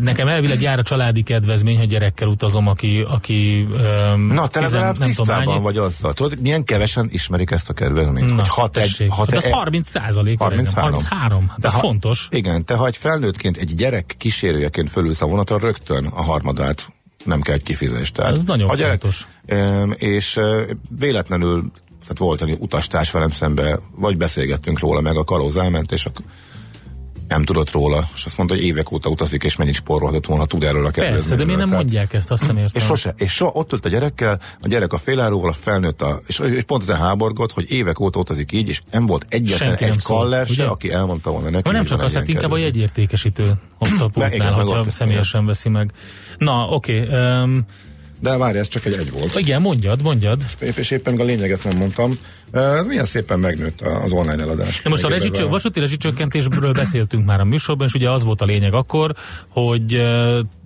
[0.00, 3.66] nekem elvileg jár a családi kedvezmény, ha gyerekkel utazom, aki, aki
[4.12, 6.12] um, Na, te legalább tudom, tisztában hány- vagy azzal.
[6.12, 8.28] Tudod, milyen kevesen ismerik ezt a kedvezményt?
[8.28, 9.10] Na, hogy ha te, tessék.
[9.10, 10.38] ha te hát az e- 30 százalék.
[10.38, 10.92] 33.
[10.92, 11.48] 33.
[11.48, 12.26] Hát De ez ha- fontos.
[12.30, 16.92] Igen, te ha egy felnőttként, egy gyerek kísérőjeként fölülsz a vonatra, rögtön a harmadát
[17.24, 18.10] nem kell egy kifizés.
[18.10, 19.26] Tehát Ez nagyon gyerek, fontos.
[19.96, 20.64] És e,
[20.98, 21.70] véletlenül,
[22.00, 26.24] tehát volt egy utastárs velem szembe, vagy beszélgettünk róla, meg a kalóz elment, és akkor
[27.32, 30.64] nem tudott róla, és azt mondta, hogy évek óta utazik, és mennyit spórolhatott volna, tud
[30.64, 31.44] erről a Persze, de kedvezményről.
[31.46, 32.72] miért nem Tehát- mondják ezt, azt nem értem.
[32.74, 36.20] és sose, és so, ott ült a gyerekkel, a gyerek a féláróval, a felnőtt a,
[36.26, 39.84] és, és pont ezen háborgott, hogy évek óta utazik így, és nem volt egyetlen Senki
[39.84, 41.68] egy kaller se, aki elmondta volna neki.
[41.68, 45.68] Ma nem csak az, hát inkább a jegyértékesítő ott a igen, pultnál, hogyha személyesen veszi
[45.68, 45.90] meg.
[46.38, 47.02] Na, oké.
[47.02, 47.66] Okay, um,
[48.20, 49.38] De várj, ez csak egy egy volt.
[49.38, 50.44] igen, mondjad, mondjad.
[50.74, 52.18] És éppen a lényeget nem mondtam.
[52.52, 54.82] Uh, milyen szépen megnőtt az online eladás.
[54.82, 58.44] De most a rezsicső, vasúti rezsicsökkentésről beszéltünk már a műsorban, és ugye az volt a
[58.44, 59.14] lényeg akkor,
[59.48, 59.94] hogy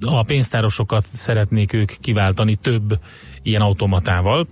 [0.00, 2.98] a pénztárosokat szeretnék ők kiváltani több
[3.42, 4.46] ilyen automatával,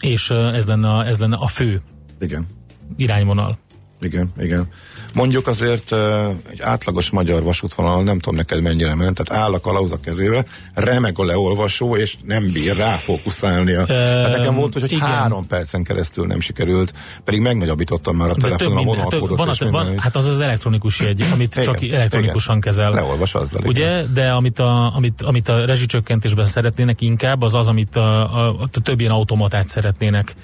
[0.00, 1.80] és ez lenne a, ez lenne a fő
[2.20, 2.46] Igen.
[2.96, 3.58] irányvonal.
[4.00, 4.68] Igen, igen.
[5.18, 5.94] Mondjuk azért
[6.50, 10.44] egy átlagos magyar vasútvonalon nem tudom neked mennyire ment, tehát áll a kalauz a kezébe,
[10.74, 13.84] remeg a leolvasó, és nem bír ráfókuszálnia.
[13.84, 15.06] tehát nekem volt, hogy, igen.
[15.06, 16.92] három percen keresztül nem sikerült,
[17.24, 19.38] pedig megnagyobbítottam már a telefonon a minden, hát, vonalkódot.
[19.38, 22.72] van, a, van, hát az az elektronikus jegy, amit Igen, csak elektronikusan igen.
[22.72, 22.92] kezel.
[22.92, 24.12] Leolvas azzal, Ugye, igen.
[24.14, 28.68] de amit a, amit, amit a rezsicsökkentésben szeretnének inkább, az az, amit a, a, a
[28.82, 30.34] több ilyen automatát szeretnének.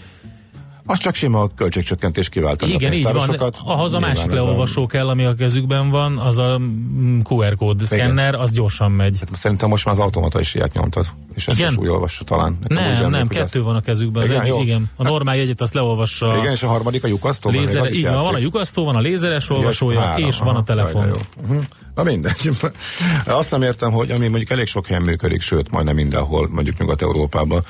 [0.86, 3.52] Az csak sima költségcsökkentés kiváltani Igen, a így van.
[3.64, 8.34] Ahhoz a másik leolvasó kell, ami a kezükben van, az a mm, QR kód szkenner,
[8.34, 9.16] az gyorsan megy.
[9.20, 11.70] Hát Szerintem most már az automata is ilyet nyomtat, és ezt Igen?
[11.70, 12.58] is úgy olvassa talán.
[12.68, 14.22] Nekem Nem, nem, hogy kettő ezt- van a kezükben.
[14.22, 14.62] Az Igen, egyik, jó.
[14.62, 14.90] igen.
[14.96, 16.36] A normál jegyet azt leolvassa.
[16.36, 17.50] Igen, és a harmadik a lyukasztó.
[17.50, 18.26] mert még Lézer, az is így van, játszik.
[18.30, 21.06] van a lyukasztó, van a lézeres olvasója, három, és van a telefon.
[21.06, 21.12] jó.
[21.42, 21.62] Uh-huh.
[21.94, 22.50] Na mindegy.
[23.26, 27.62] Azt nem értem, hogy ami mondjuk elég sok helyen működik, sőt, majdnem mindenhol, mondjuk Nyugat-Európában,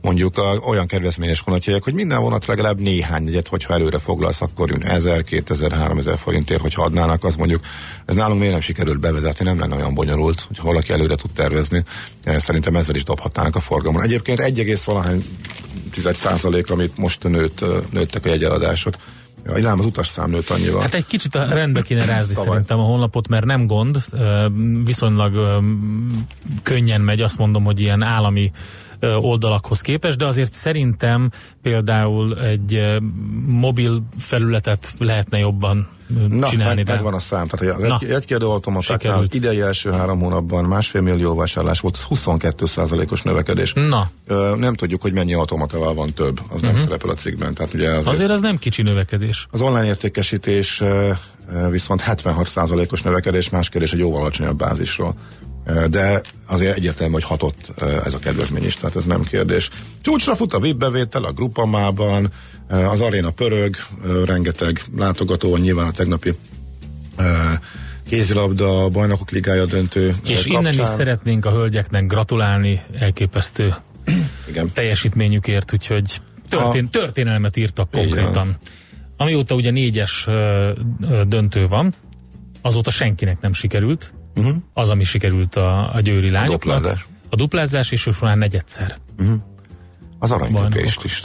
[0.00, 4.70] mondjuk a, olyan kedvezményes vonatjegyek, hogy minden vonat legalább néhány egyet, hogyha előre foglalsz, akkor
[4.70, 7.60] jön 1000, 2000, 3000 forintért, hogyha adnának, az mondjuk,
[8.04, 11.84] ez nálunk miért nem sikerült bevezetni, nem lenne olyan bonyolult, hogy valaki előre tud tervezni.
[12.24, 14.02] Eh, Szerintem ezzel is dobhatnának a forgalmon.
[14.02, 15.24] Egyébként 1, valahány
[15.90, 18.94] tized százalék, amit most nőtt, eh, nőttek a jegyeladások.
[19.44, 20.80] Ja, lám az utasszám nőtt annyival.
[20.80, 24.46] Hát egy kicsit a rendbe kéne rázni szerintem a honlapot, mert nem gond, ö,
[24.84, 25.62] viszonylag
[26.62, 28.52] könnyen megy, azt mondom, hogy ilyen állami
[29.00, 31.30] oldalakhoz képest, de azért szerintem
[31.62, 32.96] például egy
[33.46, 35.88] mobil felületet lehetne jobban
[36.28, 36.74] Na, csinálni.
[36.74, 37.46] meg, de megvan a szám.
[37.46, 43.22] Tehát hogy az egy, egykérdő automatáknál idei első három hónapban másfél millió vásárlás volt, 22%-os
[43.22, 43.72] növekedés.
[43.72, 47.54] Na, Ö, nem tudjuk, hogy mennyi automatával van több, az nem szerepel a cikkben.
[47.54, 49.46] Tehát ugye azért, azért az nem kicsi növekedés.
[49.50, 50.82] az online értékesítés
[51.70, 55.14] viszont 76%-os növekedés, más kérdés egy jóval alacsonyabb bázisról.
[55.90, 59.68] De azért egyértelmű, hogy hatott ez a kedvezmény is, tehát ez nem kérdés.
[60.00, 62.28] Csúcsra fut a VIP bevétel a Grupamában,
[62.68, 63.76] az aréna pörög,
[64.24, 66.32] rengeteg látogató, nyilván a tegnapi
[68.08, 70.96] kézilabda, bajnokok ligája döntő És innen is kapcsán.
[70.96, 73.74] szeretnénk a hölgyeknek gratulálni elképesztő
[74.48, 74.70] Igen.
[74.72, 78.32] teljesítményükért, úgyhogy történ- történelmet írtak konkrétan.
[78.32, 78.56] van.
[79.16, 80.26] Amióta ugye négyes
[81.26, 81.92] döntő van,
[82.62, 84.12] azóta senkinek nem sikerült.
[84.40, 84.56] Uh-huh.
[84.72, 86.60] Az, ami sikerült a, a győri lányoknak.
[86.60, 87.06] duplázás.
[87.30, 88.98] A duplázás, és most már negyedszer.
[90.18, 91.22] Az aranyköpést is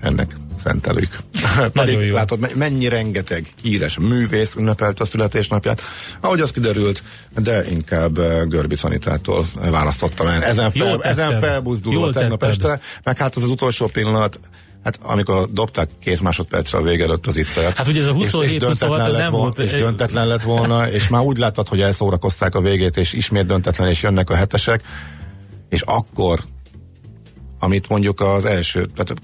[0.00, 1.18] ennek szentelők.
[1.56, 2.14] Nagyon Pedig jó.
[2.14, 5.82] látod, me- mennyi rengeteg híres művész ünnepelt a születésnapját,
[6.20, 7.02] ahogy az kiderült,
[7.38, 10.44] de inkább uh, Görbic Anitától választottam el.
[10.44, 14.40] Ezen, fel, ezen felbuzdulva tegnap este, meg hát az az utolsó pillanat,
[14.84, 17.76] Hát amikor dobták két másodpercre a vége előtt az ittszert.
[17.76, 20.26] Hát ugye ez a 27 és, és 26, döntetlen ez lett nem volt- És döntetlen
[20.26, 24.30] lett volna, és már úgy láttad, hogy elszórakozták a végét, és ismét döntetlen, és jönnek
[24.30, 24.82] a hetesek,
[25.68, 26.40] és akkor,
[27.58, 29.14] amit mondjuk az első, tehát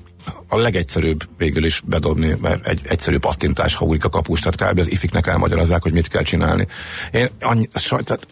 [0.48, 4.78] a legegyszerűbb végül is bedobni, mert egy egyszerű pattintás, ha úrik a kapus, tehát kb.
[4.78, 6.66] az ifiknek elmagyarázzák, hogy mit kell csinálni.
[7.12, 8.26] Én annyi, saj, tehát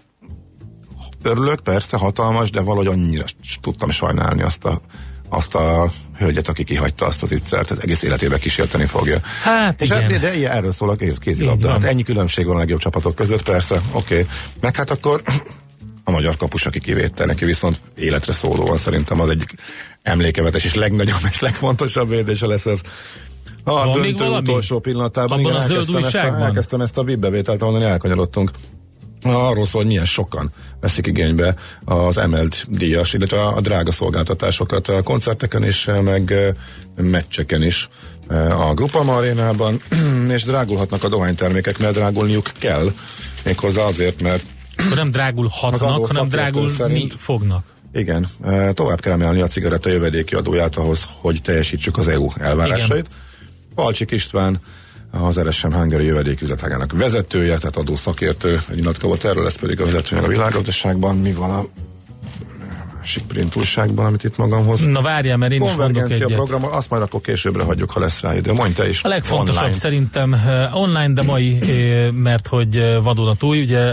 [1.23, 3.25] örülök, persze, hatalmas, de valahogy annyira
[3.61, 4.81] tudtam sajnálni azt a,
[5.35, 9.21] azt a hölgyet, aki kihagyta azt az ittszert, ez egész életében kísérteni fogja.
[9.43, 10.09] Hát És igen.
[10.09, 11.71] de, de erről szól a kéz, kézilabda.
[11.71, 14.15] Hát ennyi különbség van a legjobb csapatok között, persze, oké.
[14.15, 14.27] Okay.
[14.61, 15.23] Meg hát akkor
[16.05, 19.55] a magyar kapus, aki kivétel, neki viszont életre szólóan szerintem az egyik
[20.03, 22.81] emlékevetes és legnagyobb és legfontosabb védése lesz ez.
[23.65, 25.39] A Van döntő utolsó pillanatában.
[25.39, 28.51] Abban zöld elkezdtem, ezt a, elkezdtem ezt a VIP bevételt, ahonnan elkanyarodtunk.
[29.25, 31.55] Arról szól, hogy milyen sokan veszik igénybe
[31.85, 36.53] az emelt díjas, illetve a, a drága szolgáltatásokat a koncerteken is, meg eh,
[36.97, 37.89] meccseken is
[38.29, 39.81] eh, a Grupama arénában,
[40.35, 42.93] és drágulhatnak a dohánytermékek, mert drágulniuk kell,
[43.45, 44.45] méghozzá azért, mert
[44.77, 47.65] Akkor nem drágulhatnak, hanem drágulni szerint- fognak.
[47.93, 53.07] igen, eh, tovább kell emelni a cigaretta jövedéki adóját ahhoz, hogy teljesítsük az EU elvárásait.
[53.75, 54.61] Palcsik István,
[55.23, 60.23] az RSM Hungary jövedéküzletágának vezetője, tehát adó szakértő, egy nyilatkozott erről, ez pedig a vezetője
[60.23, 61.17] a világgazdaságban.
[61.17, 61.65] Mi van a
[63.05, 64.87] másik print újságban, amit itt magamhoz.
[64.87, 66.33] Na várjál, mert én is mondok egyet.
[66.33, 68.53] program, azt majd akkor későbbre hagyjuk, ha lesz rá idő.
[68.53, 69.03] Mondj te is.
[69.03, 69.77] A legfontosabb online.
[69.77, 73.93] szerintem uh, online, de mai, uh, mert hogy uh, vadonatúj, ugye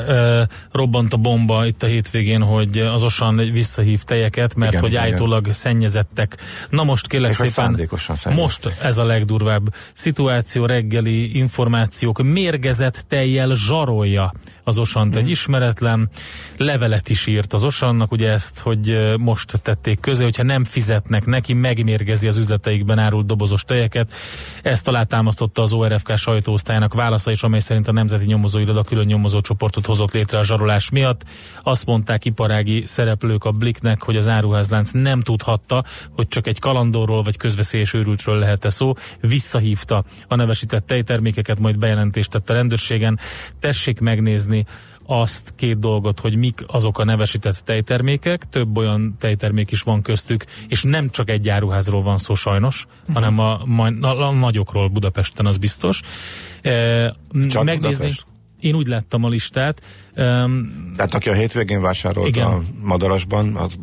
[0.72, 5.04] robbant a bomba itt a hétvégén, hogy az Osan visszahív tejeket, mert Igen, hogy igen.
[5.04, 6.38] állítólag szennyezettek.
[6.70, 7.90] Na most kérlek És szépen,
[8.30, 14.34] most ez a legdurvább szituáció, reggeli információk, mérgezett tejjel zsarolja
[14.64, 16.10] az Osant egy ismeretlen,
[16.58, 21.54] levelet is írt az Osannak, ugye ezt, hogy most tették közé, hogyha nem fizetnek neki,
[21.54, 24.14] megmérgezi az üzleteikben árult dobozos tejeket.
[24.62, 30.12] Ezt alátámasztotta az ORFK sajtóosztályának válasza is, amely szerint a Nemzeti Nyomozóiroda külön nyomozócsoportot hozott
[30.12, 31.22] létre a zsarolás miatt.
[31.64, 35.84] Azt mondták iparági szereplők a Bliknek, hogy az áruházlánc nem tudhatta,
[36.16, 38.94] hogy csak egy kalandorról vagy közveszélyes őrültről lehet-e szó.
[39.20, 43.20] Visszahívta a nevesített tejtermékeket, majd bejelentést tett a rendőrségen.
[43.60, 44.66] Tessék megnézni
[45.12, 50.46] azt két dolgot, hogy mik azok a nevesített tejtermékek, több olyan tejtermék is van köztük,
[50.68, 53.16] és nem csak egy áruházról van szó sajnos, uh-huh.
[53.16, 53.62] hanem a,
[54.02, 56.02] a, a, nagyokról Budapesten, az biztos.
[56.62, 57.14] E,
[57.50, 58.26] Csak megnézni, Budapest?
[58.60, 59.82] én úgy láttam a listát,
[60.16, 62.46] um, Tehát aki a hétvégén vásárolt Igen.
[62.46, 63.76] a Madarasban, az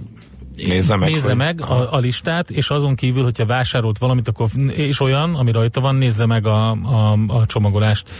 [0.67, 1.09] nézze meg.
[1.11, 5.35] nézze hogy- meg a, a listát, és azon kívül, hogyha vásárolt valamit, akkor és olyan,
[5.35, 8.11] ami rajta van, nézze meg a, a, a csomagolást.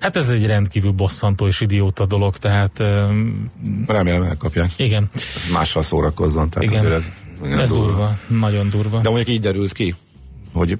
[0.00, 3.50] Hát ez egy rendkívül bosszantó és idióta dolog, tehát um,
[3.86, 4.70] Remélem elkapják.
[4.76, 5.10] igen,
[5.52, 6.50] Mással szórakozzon.
[6.50, 6.78] Tehát Igen.
[6.84, 7.12] azért ez,
[7.44, 9.00] igen, ez durva, nagyon durva.
[9.00, 9.94] De mondjuk így derült ki,
[10.52, 10.78] hogy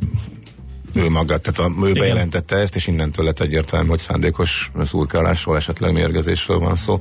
[0.92, 2.02] ő maga, tehát a, ő Igen.
[2.02, 7.00] bejelentette ezt, és innentől lett egyértelmű, hogy szándékos szurkálásról, esetleg mérgezésről van szó.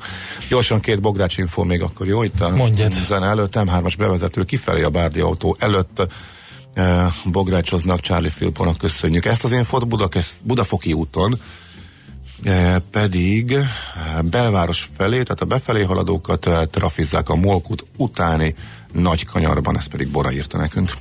[0.49, 2.91] Gyorsan két bogrács info még akkor jó, itt a Mondjad.
[2.91, 6.07] zene előtt, M3-as bevezető kifelé a Bárdi autó előtt
[6.73, 9.25] eh, bográcsoznak, Charlie Philponak köszönjük.
[9.25, 11.39] Ezt az infót Budakesz, Budafoki úton
[12.91, 13.67] pedig eh,
[14.23, 18.55] belváros felé, tehát a befelé haladókat eh, trafizzák a Molkut utáni
[18.93, 20.91] nagy kanyarban, ezt pedig Bora írta nekünk.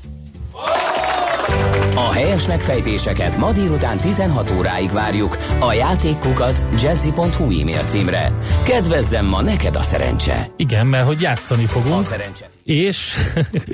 [1.95, 8.33] A helyes megfejtéseket ma délután 16 óráig várjuk a játékkukac jazzy.hu e-mail címre.
[8.65, 10.47] Kedvezzem ma neked a szerencse!
[10.57, 12.56] Igen, mert hogy játszani A fogunk, szerencse.
[12.67, 13.15] És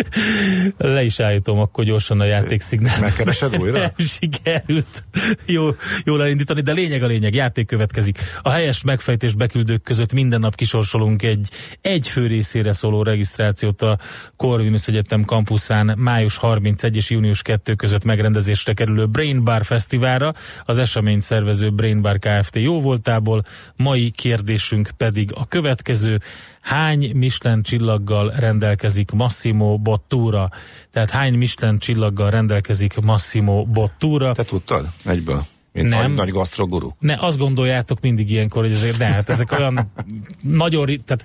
[0.77, 3.01] le is állítom akkor gyorsan a játékszignát.
[3.01, 3.79] Megkeresed újra?
[3.79, 5.05] Nem sikerült
[5.47, 5.69] jó,
[6.05, 8.19] jól elindítani, de lényeg a lényeg, játék következik.
[8.43, 11.49] A helyes megfejtés beküldők között minden nap kisorsolunk egy
[11.81, 13.99] egy fő részére szóló regisztrációt a
[14.37, 20.35] Corvinus Egyetem kampuszán május 31 és június 2 között megrendezésre kerülő Brain Bar Fesztiválra.
[20.65, 22.57] Az esemény szervező Brain Bar Kft.
[22.57, 23.43] jó voltából.
[23.77, 26.21] Mai kérdésünk pedig a következő.
[26.63, 30.51] Hány Michelin csillaggal rendelkezik Massimo Bottura?
[30.91, 34.33] Tehát hány Michelin csillaggal rendelkezik Massimo Bottura?
[34.33, 34.87] Te tudtad?
[35.05, 35.43] Egyből.
[35.73, 36.01] Mint Nem.
[36.03, 36.91] nagy, nagy gasztroguru.
[36.99, 39.93] Ne, azt gondoljátok mindig ilyenkor, hogy ezek, ne, hát ezek olyan
[40.43, 41.25] nagyon, tehát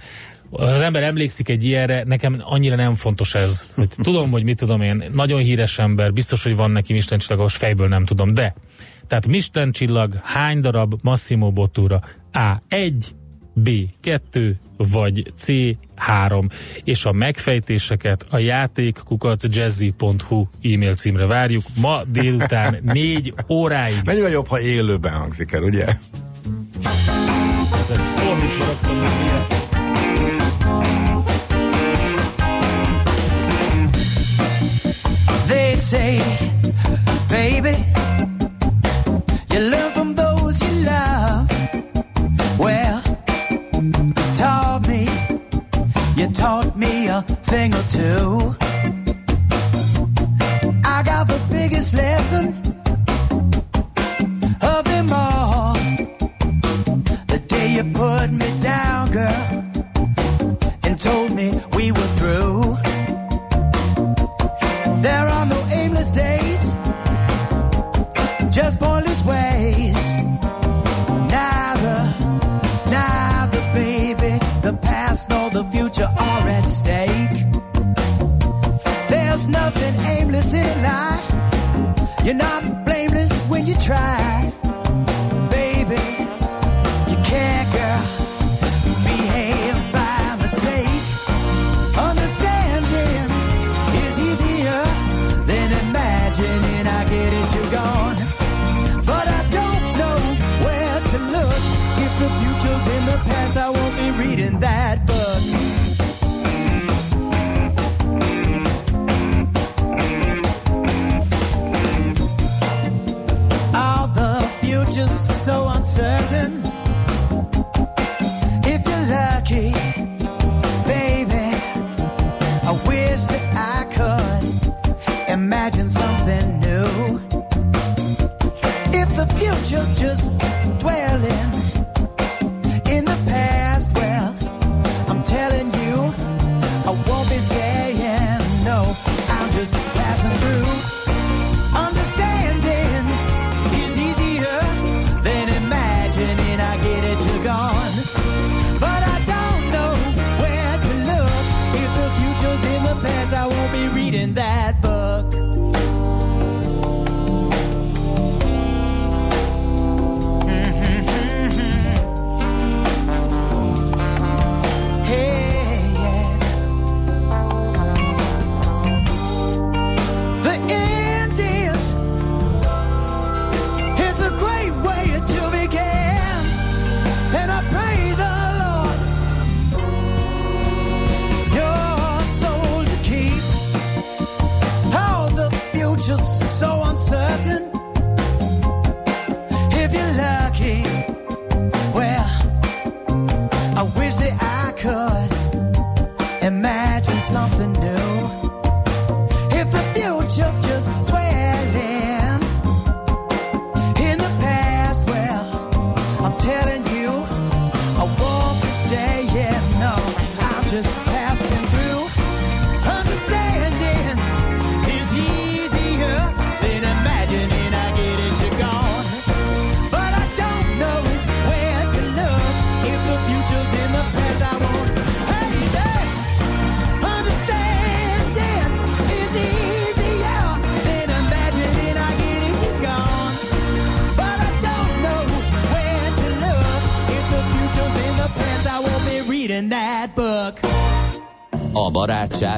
[0.50, 3.74] az ember emlékszik egy ilyenre, nekem annyira nem fontos ez.
[3.76, 7.56] Hogy tudom, hogy mit tudom én, nagyon híres ember, biztos, hogy van neki Michelin csillagos,
[7.56, 8.56] fejből nem tudom, de
[9.08, 12.02] tehát Michelin csillag, hány darab Massimo Bottura?
[12.32, 12.62] A.
[12.68, 13.16] 1,
[13.54, 13.70] B.
[14.02, 15.48] 2, vagy C.
[15.96, 16.50] 3.
[16.84, 21.64] És a megfejtéseket a játékkukac jazzy.hu e-mail címre várjuk.
[21.76, 23.96] Ma délután 4 óráig.
[24.06, 25.86] Mennyivel jobb, ha élőben hangzik el, ugye?
[35.48, 36.22] They say,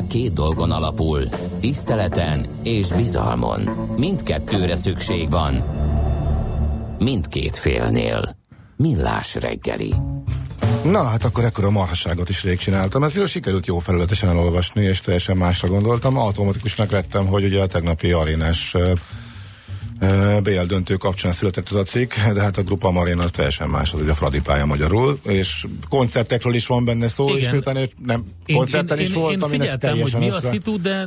[0.10, 1.30] két dolgon alapul,
[1.60, 3.70] tiszteleten és bizalmon.
[3.98, 5.64] Mindkettőre szükség van.
[7.00, 8.38] Mindkét félnél.
[8.78, 9.94] Millás reggeli.
[10.84, 13.04] Na, hát akkor ekkora marhaságot is rég csináltam.
[13.04, 16.18] Ez jól sikerült jó felületesen elolvasni, és teljesen másra gondoltam.
[16.18, 18.76] Automatikusnak vettem, hogy ugye a tegnapi arénás
[20.44, 23.94] BL döntő kapcsán született ez a cikk, de hát a Grupa Marina az teljesen más,
[23.94, 27.40] az ugye a Fradi pálya magyarul, és koncertekről is van benne szó, Igen.
[27.40, 27.90] és miután
[28.50, 31.06] én koncerten én, is én, voltam, én figyeltem, hogy mi a össze- szitu, de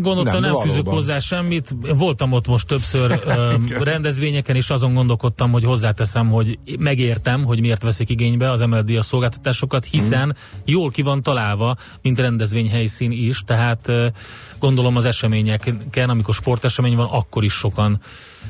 [0.00, 1.74] gondoltam Nem, nem, fűzök hozzá semmit.
[1.96, 3.20] Voltam ott most többször
[3.92, 9.02] rendezvényeken, és azon gondolkodtam, hogy hozzáteszem, hogy megértem, hogy miért veszik igénybe az MLD a
[9.02, 10.36] szolgáltatásokat, hiszen Mhm.
[10.64, 13.88] jól ki van találva, mint rendezvényhelyszín is, tehát
[14.58, 18.00] gondolom az eseményeken, amikor sportesemény van, akkor is sokan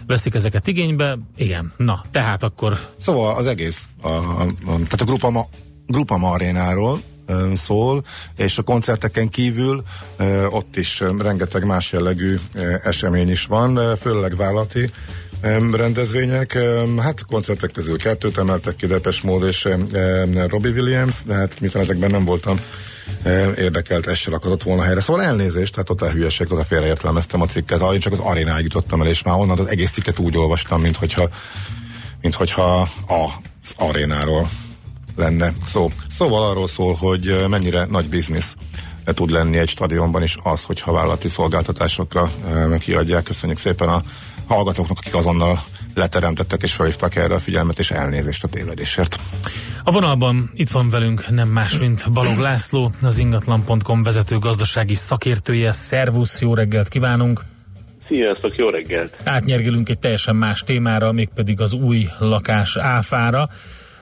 [0.07, 1.19] veszik ezeket igénybe.
[1.37, 5.47] Igen, na, tehát akkor Szóval az egész, a, a, a, tehát a Grupa, Ma,
[5.87, 7.01] Grupa Ma arénáról
[7.55, 8.05] szól,
[8.37, 9.83] és a koncerteken kívül
[10.51, 12.39] ott is rengeteg más jellegű
[12.83, 14.89] esemény is van, főleg vállalati
[15.41, 16.59] ö, rendezvények.
[16.99, 19.69] Hát koncertek közül kettőt emeltek ki, Depes Mód és
[20.49, 22.61] Robbie Williams, de hát miután ezekben nem voltam
[23.57, 25.01] érdekelt, ez se lakadott volna helyre.
[25.01, 28.65] Szóval elnézést, tehát a hülyeség, ott a félreértelmeztem a cikket, ha én csak az arénáig
[28.65, 31.29] jutottam el, és már onnan az egész cikket úgy olvastam, mint hogyha
[32.21, 34.49] mint hogyha az arénáról
[35.17, 35.91] lenne szó.
[36.11, 38.55] Szóval arról szól, hogy mennyire nagy biznisz
[39.05, 43.23] ö, tud lenni egy stadionban is az, hogyha vállalati szolgáltatásokra ö, kiadják.
[43.23, 44.03] Köszönjük szépen a
[44.47, 45.59] hallgatóknak, akik azonnal
[45.95, 49.19] leteremtettek és felhívtak erre a figyelmet, és elnézést a tévedésért.
[49.85, 55.73] A vonalban itt van velünk nem más, mint Balog László, az ingatlan.com vezető gazdasági szakértője.
[55.73, 57.41] Szervusz, jó reggelt kívánunk!
[58.09, 59.17] Sziasztok, jó reggelt!
[59.25, 63.49] Átnyergélünk egy teljesen más témára, mégpedig az új lakás áfára.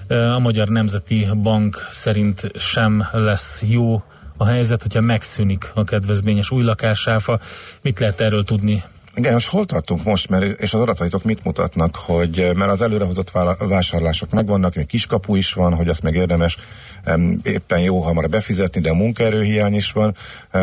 [0.09, 4.03] A Magyar Nemzeti Bank szerint sem lesz jó
[4.37, 7.41] a helyzet, hogyha megszűnik a kedvezményes új lakásáfa.
[7.83, 8.85] Mit lehet erről tudni?
[9.17, 13.33] Igen, most hol tartunk most, mert, és az adataitok mit mutatnak, hogy mert az előrehozott
[13.59, 16.57] vásárlások megvannak, még kiskapu is van, hogy azt meg érdemes
[17.05, 20.15] em, éppen jó hamar befizetni, de munkaerőhiány is van,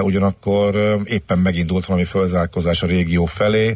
[0.01, 3.75] ugyanakkor éppen megindult valami fölzárkózás a régió felé,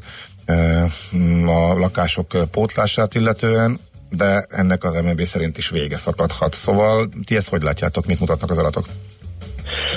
[1.46, 3.80] a lakások pótlását illetően,
[4.16, 6.54] de ennek az MNB szerint is vége szakadhat.
[6.54, 8.86] Szóval ti ezt hogy látjátok, mit mutatnak az adatok?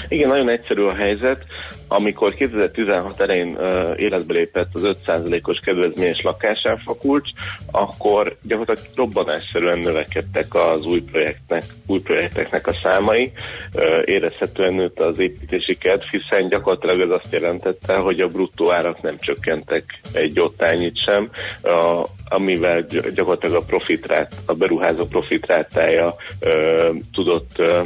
[0.08, 1.44] Igen, nagyon egyszerű a helyzet.
[1.88, 7.30] Amikor 2016 elején uh, életbe lépett az 5%-os kedvezményes lakásáfa kulcs,
[7.70, 13.32] akkor gyakorlatilag robbanásszerűen növekedtek az új, projektnek, új projekteknek a számai.
[13.74, 19.02] Uh, érezhetően nőtt az építési kedv, hiszen gyakorlatilag ez azt jelentette, hogy a bruttó árak
[19.02, 21.30] nem csökkentek egy ottányit sem,
[21.62, 27.82] uh, amivel gy- gyakorlatilag a profitrát, a beruházó profitrátája ö, tudott ö,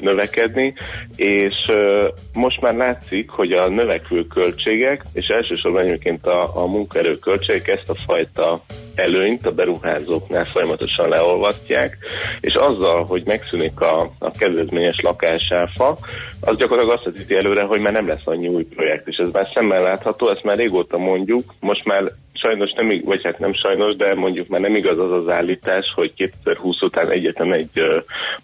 [0.00, 0.74] növekedni,
[1.16, 7.18] és ö, most már látszik, hogy a növekvő költségek, és elsősorban egyébként a, a munkaerő
[7.18, 8.60] költségek ezt a fajta
[8.94, 11.98] előnyt a beruházóknál folyamatosan leolvasztják,
[12.40, 15.98] és azzal, hogy megszűnik a, a kedvezményes lakásáfa,
[16.40, 19.50] az gyakorlatilag azt vetíti előre, hogy már nem lesz annyi új projekt, és ez már
[19.54, 22.02] szemmel látható, ezt már régóta mondjuk, most már
[22.46, 26.14] sajnos nem, vagy hát nem sajnos, de mondjuk már nem igaz az az állítás, hogy
[26.14, 27.82] 2020 után egyetlen egy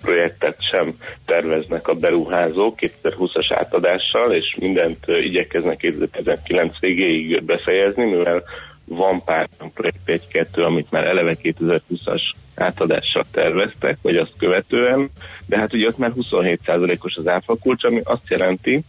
[0.01, 0.93] projektet sem
[1.27, 8.43] terveznek a beruházók 2020-as átadással, és mindent igyekeznek 2019 végéig befejezni, mivel
[8.85, 12.23] van pár projekt, egy-kettő, amit már eleve 2020-as
[12.55, 15.11] átadással terveztek, vagy azt követően,
[15.47, 18.83] de hát ugye ott már 27%-os az áfa kulcs, ami azt jelenti,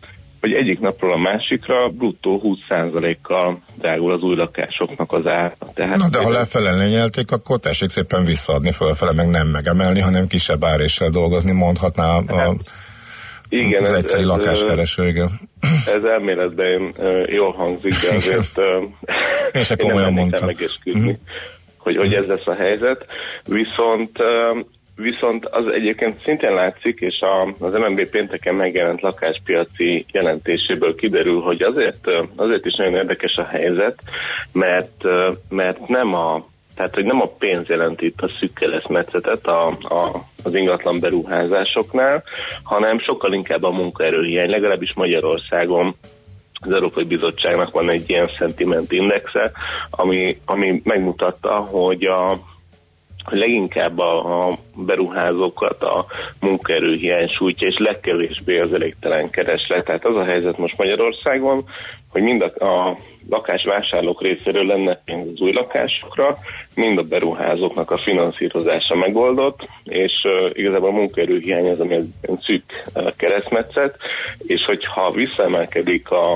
[0.43, 5.55] hogy egyik napról a másikra bruttó 20%-kal drágul az új lakásoknak az ára.
[5.73, 10.27] Tehát Na de ha lefele lényelték, akkor tessék szépen visszaadni fölfele, meg nem megemelni, hanem
[10.27, 12.53] kisebb áréssel dolgozni, mondhatná a, Hát,
[13.49, 15.29] igen, az ez- egyszerű ez, lakáskereső, igen.
[15.95, 18.57] Ez elméletben ö, jól hangzik, de azért
[19.53, 20.39] Én se nem komolyan mernék mondtam.
[20.39, 21.19] rá megesküdni,
[21.77, 23.05] hogy, hogy ez lesz a helyzet.
[23.45, 24.17] Viszont
[25.03, 31.61] Viszont az egyébként szintén látszik, és a, az MNB pénteken megjelent lakáspiaci jelentéséből kiderül, hogy
[31.61, 33.99] azért, azért is nagyon érdekes a helyzet,
[34.51, 35.03] mert,
[35.49, 40.25] mert nem a tehát, hogy nem a pénz jelenti itt a szűk keresztmetszetet a, a,
[40.43, 42.23] az ingatlan beruházásoknál,
[42.63, 45.95] hanem sokkal inkább a munkaerőhiány, legalábbis Magyarországon
[46.53, 49.51] az Európai Bizottságnak van egy ilyen sentiment indexe,
[49.89, 52.39] ami, ami megmutatta, hogy a
[53.23, 56.05] hogy leginkább a, a beruházókat a
[56.39, 59.85] munkaerőhiány sújtja, és legkevésbé az elégtelen kereslet.
[59.85, 61.65] Tehát az a helyzet most Magyarországon,
[62.09, 62.97] hogy mind a, a
[63.29, 66.37] lakásvásárlók részéről lenne pénz az új lakásokra,
[66.75, 72.09] mind a beruházóknak a finanszírozása megoldott, és uh, igazából a munkaerőhiány az, ami egy
[72.41, 72.63] szűk
[72.93, 73.97] uh, keresztmetszet,
[74.37, 76.33] és hogyha visszaemelkedik a,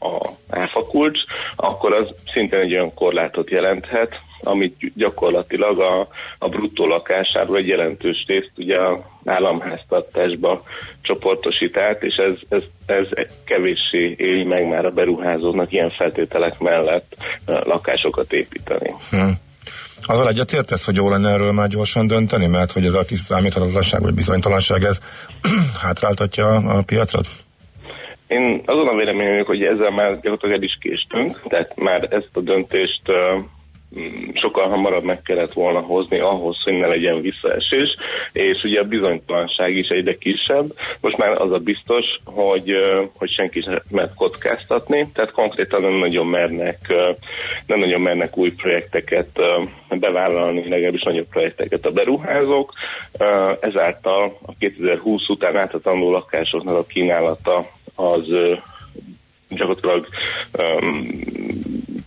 [0.00, 1.18] a áfakulcs,
[1.56, 6.08] akkor az szintén egy olyan korlátot jelenthet, amit gyakorlatilag a,
[6.38, 10.62] a bruttó lakásáról egy jelentős részt ugye a államháztartásba
[11.02, 17.16] csoportosít át, és ez, ez, ez kevéssé éli meg már a beruházónak ilyen feltételek mellett
[17.44, 18.94] lakásokat építeni.
[19.10, 19.30] Hm.
[20.02, 24.02] Azzal egyetértesz, hogy jó lenne erről már gyorsan dönteni, mert hogy ez a kis számíthatatlanság
[24.02, 24.98] vagy bizonytalanság ez
[25.82, 27.26] hátráltatja a piacot?
[28.26, 32.40] Én azon a véleményem hogy ezzel már gyakorlatilag el is késtünk, tehát már ezt a
[32.40, 33.02] döntést
[34.34, 37.94] sokkal hamarabb meg kellett volna hozni ahhoz, hogy ne legyen visszaesés,
[38.32, 40.74] és ugye a bizonytalanság is egyre kisebb.
[41.00, 42.72] Most már az a biztos, hogy,
[43.16, 46.78] hogy senki sem mert kockáztatni, tehát konkrétan nem nagyon mernek,
[47.66, 49.40] nem nagyon mernek új projekteket
[49.90, 52.72] bevállalni, legalábbis nagyobb projekteket a beruházók.
[53.18, 58.24] Uh, Ezáltal a 2020 után átadandó lakásoknak a kínálata az
[59.48, 60.06] gyakorlatilag
[60.58, 61.08] um,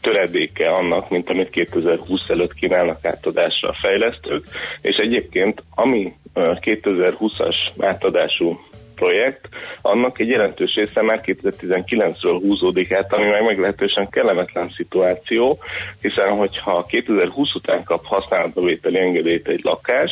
[0.02, 4.46] töredéke annak, mint amit 2020 előtt kínálnak átadásra a fejlesztők,
[4.82, 8.60] és egyébként ami ö, 2020-as átadású
[9.02, 9.50] projekt,
[9.82, 15.60] annak egy jelentős része már 2019-ről húzódik át, ami meg meglehetősen kellemetlen szituáció,
[16.02, 20.12] hiszen hogyha 2020 után kap használatbevételi engedélyt egy lakás,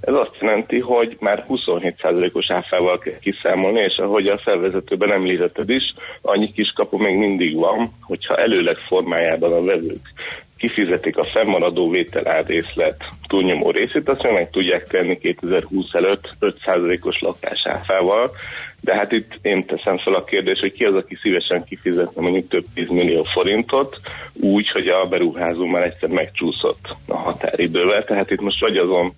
[0.00, 5.94] ez azt jelenti, hogy már 27%-os áfával kell kiszámolni, és ahogy a felvezetőben említetted is,
[6.22, 10.12] annyi kiskapu még mindig van, hogyha előleg formájában a vevők
[10.56, 18.30] kifizetik a fennmaradó vételárrészlet túlnyomó részét, azt meg tudják tenni 2020 előtt 5%-os lakásáfával,
[18.80, 22.48] de hát itt én teszem fel a kérdést, hogy ki az, aki szívesen kifizetne mondjuk
[22.48, 23.96] több 10 millió forintot,
[24.32, 29.12] úgy, hogy a beruházó már egyszer megcsúszott a határidővel, tehát itt most vagy azon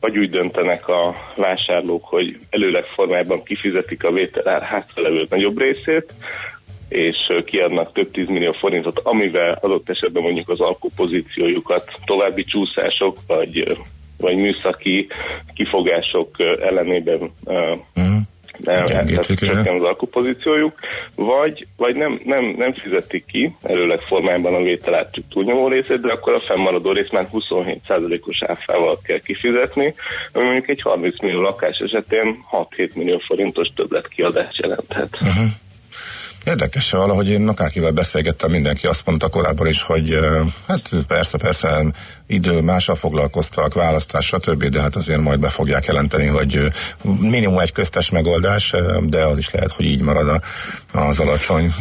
[0.00, 6.14] vagy úgy döntenek a vásárlók, hogy előleg formájában kifizetik a vételár hátralevő nagyobb részét,
[6.88, 13.78] és kiadnak több tízmillió forintot, amivel adott esetben mondjuk az alkupozíciójukat további csúszások, vagy,
[14.16, 15.06] vagy műszaki
[15.54, 17.32] kifogások ellenében
[18.00, 18.16] Mm.
[19.22, 20.78] Csökken az alkupozíciójuk,
[21.14, 26.34] vagy, vagy nem, nem, nem fizetik ki előleg formájában a vételát túlnyomó részét, de akkor
[26.34, 29.94] a fennmaradó rész már 27%-os áfával kell kifizetni,
[30.32, 32.44] ami mondjuk egy 30 millió lakás esetén
[32.76, 35.18] 6-7 millió forintos többletkiadást jelenthet.
[35.20, 35.44] Uh-huh.
[36.44, 40.18] Érdekes valahogy én akárkivel beszélgettem, mindenki azt mondta korábban is, hogy
[40.68, 41.84] hát persze, persze
[42.26, 46.72] idő, mással foglalkoztak, választás, stb., de hát azért majd be fogják jelenteni, hogy
[47.20, 50.42] minimum egy köztes megoldás, de az is lehet, hogy így marad
[50.92, 51.72] az alacsony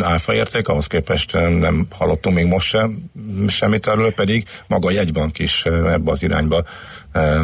[0.00, 3.10] áfa érték, ahhoz képest nem hallottunk még most sem
[3.48, 6.64] semmit erről, pedig maga a jegybank is ebbe az irányba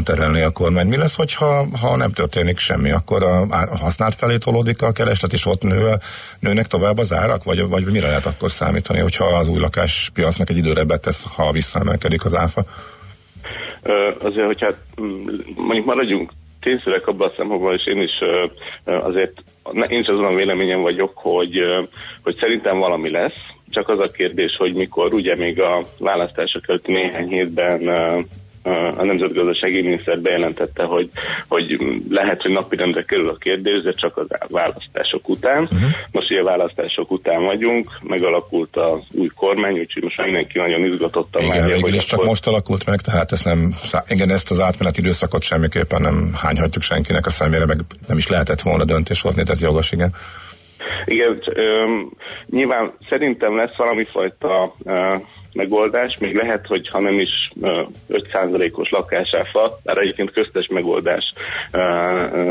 [0.05, 0.87] terelni a kormány.
[0.87, 5.33] Mi lesz, hogyha ha nem történik semmi, akkor a, a használt felé tolódik a kereslet,
[5.33, 5.97] és ott nő,
[6.41, 10.57] nőnek tovább az árak, vagy, vagy mire lehet akkor számítani, hogyha az új lakáspiacnak egy
[10.57, 12.65] időre betesz, ha visszaemelkedik az áfa?
[14.19, 14.71] Azért, hogyha
[15.57, 18.13] mondjuk maradjunk tényszerűek abban a szempontból, és én is
[18.85, 19.33] azért
[19.89, 21.59] én is azon a véleményem vagyok, hogy,
[22.23, 26.87] hogy szerintem valami lesz, csak az a kérdés, hogy mikor, ugye még a választások előtt
[26.87, 27.81] néhány hétben
[28.97, 31.11] a nemzetgazdasági miniszter bejelentette, hogy,
[31.49, 35.63] hogy lehet, hogy napirendre kerül a kérdés, de csak az választások után.
[35.63, 35.81] Uh-huh.
[36.11, 41.59] Most ugye választások után vagyunk, megalakult az új kormány, úgyhogy most mindenki nagyon izgatottan Igen,
[41.59, 42.29] várja, végül is csak akkor...
[42.29, 43.75] most alakult meg, tehát ezt nem,
[44.09, 48.61] igen, ezt az átmeneti időszakot semmiképpen nem hányhatjuk senkinek a szemére, meg nem is lehetett
[48.61, 50.15] volna döntés hozni, tehát jogos, igen.
[51.05, 52.11] Igen, öm,
[52.47, 55.15] nyilván szerintem lesz valami fajta ö,
[55.55, 57.53] megoldás, még lehet, hogy ha nem is
[58.09, 61.33] 5%-os lakásáfa, bár egyébként köztes megoldás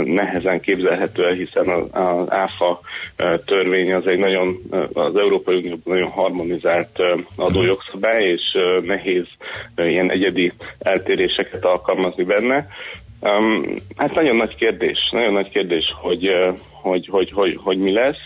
[0.03, 2.79] nehezen képzelhető el, hiszen az áfa
[3.45, 4.57] törvény az egy nagyon,
[4.93, 6.99] az Európai Unióban nagyon harmonizált
[7.35, 8.41] adójogszabály, és
[8.81, 9.25] nehéz
[9.75, 12.67] ilyen egyedi eltéréseket alkalmazni benne.
[13.21, 16.29] Um, hát nagyon nagy kérdés, nagyon nagy kérdés, hogy,
[16.71, 18.21] hogy, hogy, hogy, hogy mi lesz.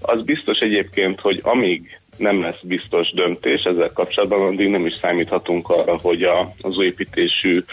[0.00, 5.68] Az biztos egyébként, hogy amíg nem lesz biztos döntés ezzel kapcsolatban, addig nem is számíthatunk
[5.68, 7.64] arra, hogy a, az építésű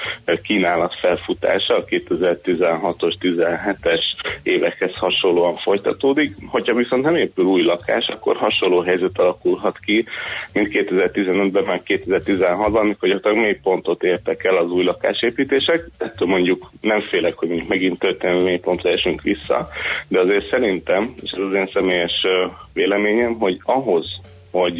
[0.43, 4.01] kínálat felfutása a 2016-os, 17-es
[4.43, 6.35] évekhez hasonlóan folytatódik.
[6.47, 10.05] Hogyha viszont nem épül új lakás, akkor hasonló helyzet alakulhat ki,
[10.53, 15.89] mint 2015-ben, meg 2016-ban, amikor gyakorlatilag mélypontot értek el az új lakásépítések.
[15.97, 19.69] Ettől mondjuk nem félek, hogy megint történelmi mélypontra esünk vissza,
[20.07, 24.19] de azért szerintem, és ez az én személyes ö, véleményem, hogy ahhoz,
[24.51, 24.77] hogy,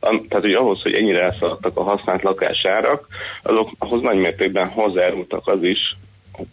[0.00, 3.06] tehát, hogy ahhoz, hogy ennyire elszaladtak a használt lakásárak,
[3.42, 5.96] azok, ahhoz nagy mértékben hozzájárultak az is,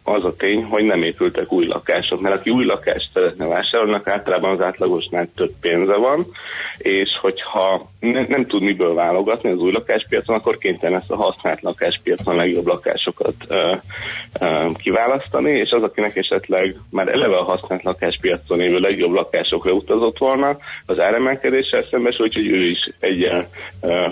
[0.03, 4.51] az a tény, hogy nem épültek új lakások, mert aki új lakást szeretne vásárolni, általában
[4.51, 6.25] az átlagosnál több pénze van,
[6.77, 11.61] és hogyha ne, nem tud miből válogatni az új lakáspiacon, akkor kénytelen lesz a használt
[11.61, 13.75] lakáspiacon legjobb lakásokat ö,
[14.39, 20.17] ö, kiválasztani, és az, akinek esetleg már eleve a használt lakáspiacon lévő legjobb lakásokra utazott
[20.17, 23.45] volna, az áremelkedéssel szembesül, úgyhogy ő is egyen
[23.81, 24.07] ö,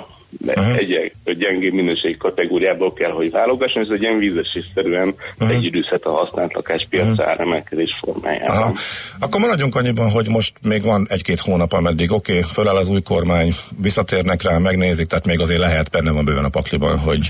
[0.47, 0.75] uh-huh.
[0.75, 5.57] egy gyengébb minőségi kategóriából kell, hogy válogasson, ez egy ilyen vízesésszerűen uh-huh.
[5.57, 7.27] egyidőzhet a használt lakáspiac uh-huh.
[7.27, 8.57] áremelkedés formájában.
[8.57, 8.73] Aha.
[9.19, 13.01] Akkor maradjunk annyiban, hogy most még van egy-két hónap, ameddig oké, okay, föláll az új
[13.01, 17.29] kormány, visszatérnek rá, megnézik, tehát még azért lehet, benne van bőven a pakliban, hogy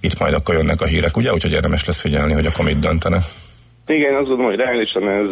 [0.00, 1.32] itt majd akkor jönnek a hírek, ugye?
[1.32, 3.18] Úgyhogy érdemes lesz figyelni, hogy akkor mit döntene.
[3.86, 5.30] Igen, azt gondolom, hogy reálisan ez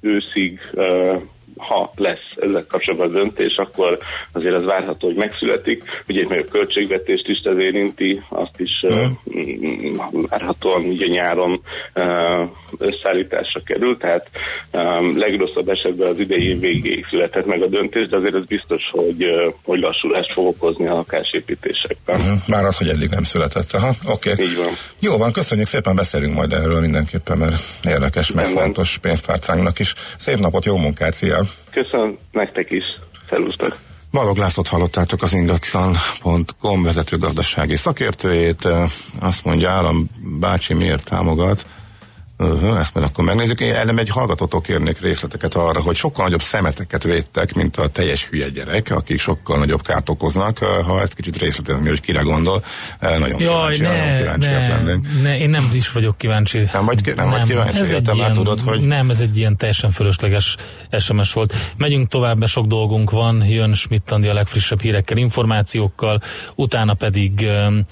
[0.00, 1.14] őszig, ö,
[1.68, 3.98] ha lesz ezzel kapcsolatban döntés, akkor
[4.32, 5.82] azért az várható, hogy megszületik.
[6.08, 9.96] Ugye még a költségvetést is ez érinti, azt is mm.
[10.28, 12.42] várhatóan ugye nyáron ö,
[12.78, 14.28] összeállításra kerül, tehát
[14.72, 18.82] um, legrosszabb esetben az idei év végéig született meg a döntés, de azért ez biztos,
[18.90, 22.20] hogy, ö, hogy lassulást fog okozni a lakásépítésekben.
[22.20, 22.38] Uh-huh.
[22.46, 23.72] Már az, hogy eddig nem született.
[23.72, 24.30] Aha, oké.
[24.30, 24.44] Okay.
[24.44, 24.72] Így van.
[24.98, 28.64] Jó van, köszönjük szépen, beszélünk majd erről mindenképpen, mert érdekes, meg Rendben.
[28.64, 29.94] fontos pénztárcánknak is.
[30.18, 31.44] Szép napot, jó munkát, szia!
[31.70, 32.84] Köszönöm nektek is.
[33.28, 33.78] Szervusztok!
[34.12, 38.68] Balog Lászlót hallottátok az ingatlan.com vezető gazdasági szakértőjét.
[39.20, 40.08] Azt mondja, állam
[40.40, 41.66] bácsi miért támogat.
[42.42, 43.60] Uh, ezt majd akkor megnézzük.
[43.60, 48.26] Én ellen egy hallgatótól kérnék részleteket arra, hogy sokkal nagyobb szemeteket védtek, mint a teljes
[48.26, 50.58] hülye gyerek, akik sokkal nagyobb kárt okoznak.
[50.58, 52.64] Ha ezt kicsit részletezni, hogy kire gondol,
[53.00, 56.68] nagyon Jaj, kíváncsi, ne, kíváncsiak ne, ne, én nem is vagyok kíváncsi.
[56.72, 58.80] Nem vagy, ki- nem vagy kíváncsi, ez egy már ilyen, tudod, hogy...
[58.80, 60.56] Nem, ez egy ilyen teljesen fölösleges
[60.98, 61.54] SMS volt.
[61.76, 66.22] Megyünk tovább, mert sok dolgunk van, jön Schmidt a legfrissebb hírekkel, információkkal,
[66.54, 67.86] utána pedig um,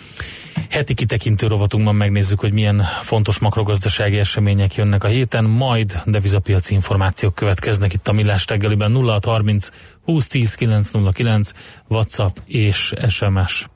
[0.70, 7.34] heti kitekintő rovatunkban megnézzük, hogy milyen fontos makrogazdasági események jönnek a héten, majd devizapiaci információk
[7.34, 9.68] következnek itt a Millás reggeliben 0630
[10.04, 11.50] 2010 909
[11.88, 13.66] WhatsApp és SMS.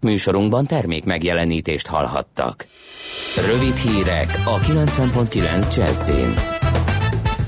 [0.00, 2.66] Műsorunkban termék megjelenítést hallhattak.
[3.46, 6.61] Rövid hírek a 90.9 Jazzin.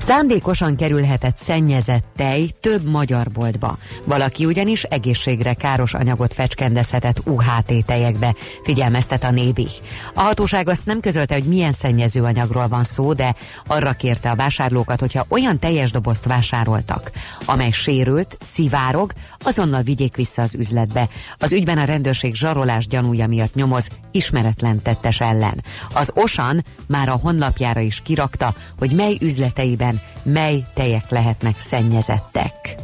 [0.05, 3.78] Szándékosan kerülhetett szennyezett tej több magyar boltba.
[4.05, 9.66] Valaki ugyanis egészségre káros anyagot fecskendezhetett UHT tejekbe, figyelmeztet a Nébi.
[10.14, 13.34] A hatóság azt nem közölte, hogy milyen szennyező anyagról van szó, de
[13.66, 17.11] arra kérte a vásárlókat, hogyha olyan teljes dobozt vásároltak,
[17.44, 21.09] amely sérült, szivárog, azonnal vigyék vissza az üzletbe.
[21.38, 25.64] Az ügyben a rendőrség zsarolás gyanúja miatt nyomoz ismeretlen tettes ellen.
[25.92, 32.76] Az Osan már a honlapjára is kirakta, hogy mely üzleteiben mely tejek lehetnek szennyezettek.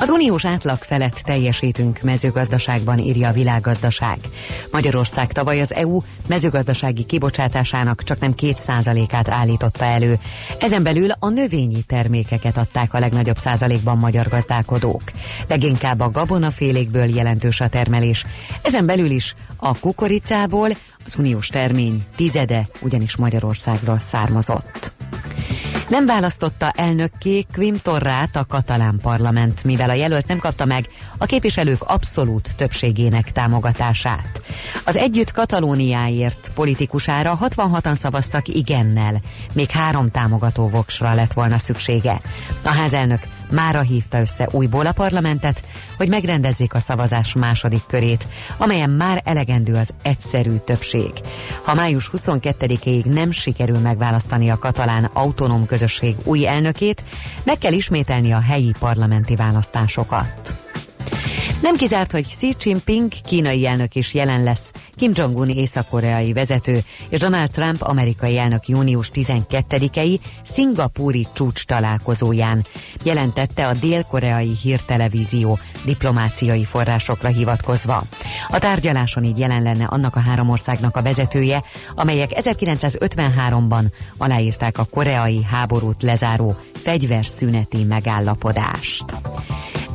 [0.00, 4.18] Az uniós átlag felett teljesítünk mezőgazdaságban, írja a világgazdaság.
[4.72, 10.18] Magyarország tavaly az EU mezőgazdasági kibocsátásának csak nem 2%-át állította elő.
[10.58, 15.02] Ezen belül a növényi termékeket adták a legnagyobb százalékban magyar gazdálkodók.
[15.48, 18.24] Leginkább a gabonafélékből jelentős a termelés.
[18.62, 20.68] Ezen belül is a kukoricából
[21.04, 24.92] az uniós termény tizede ugyanis Magyarországról származott.
[25.88, 31.26] Nem választotta elnökké Quim Torrát a katalán parlament, mivel a jelölt nem kapta meg a
[31.26, 34.40] képviselők abszolút többségének támogatását.
[34.84, 39.20] Az együtt Katalóniáért politikusára 66-an szavaztak igennel,
[39.52, 42.20] még három támogató voksra lett volna szüksége.
[42.62, 43.20] A házelnök
[43.50, 45.62] mára hívta össze újból a parlamentet,
[45.96, 48.26] hogy megrendezzék a szavazás második körét,
[48.56, 51.12] amelyen már elegendő az egyszerű többség.
[51.62, 57.02] Ha május 22-ig nem sikerül megválasztani a katalán autonóm közösség új elnökét,
[57.42, 60.67] meg kell ismételni a helyi parlamenti választásokat.
[61.62, 67.18] Nem kizárt, hogy Xi Jinping kínai elnök is jelen lesz, Kim Jong-un észak-koreai vezető és
[67.18, 72.66] Donald Trump amerikai elnök június 12-i szingapúri csúcs találkozóján,
[73.02, 78.02] jelentette a dél-koreai hírtelevízió diplomáciai forrásokra hivatkozva.
[78.48, 81.62] A tárgyaláson így jelen lenne annak a három országnak a vezetője,
[81.94, 83.84] amelyek 1953-ban
[84.16, 89.04] aláírták a koreai háborút lezáró fegyverszüneti megállapodást.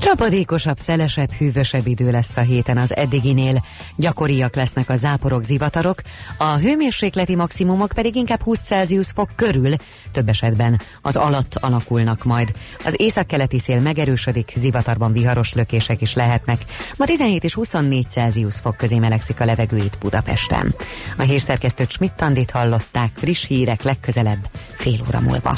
[0.04, 3.64] Csapadékosabb, szelesebb, hűvösebb idő lesz a héten az eddiginél.
[3.96, 6.02] Gyakoriak lesznek a záporok, zivatarok,
[6.38, 9.74] a hőmérsékleti maximumok pedig inkább 20 Celsius fok körül,
[10.12, 12.52] több esetben az alatt alakulnak majd.
[12.86, 16.62] Az északkeleti szél megerősödik, zivatarban viharos lökések is lehetnek.
[16.98, 20.76] Ma 17 és 24 Celsius fok közé melegszik a levegő itt Budapesten.
[21.18, 25.58] A hírszerkesztőt Schmidt-Tandit hallották, friss hírek legközelebb, fél óra múlva.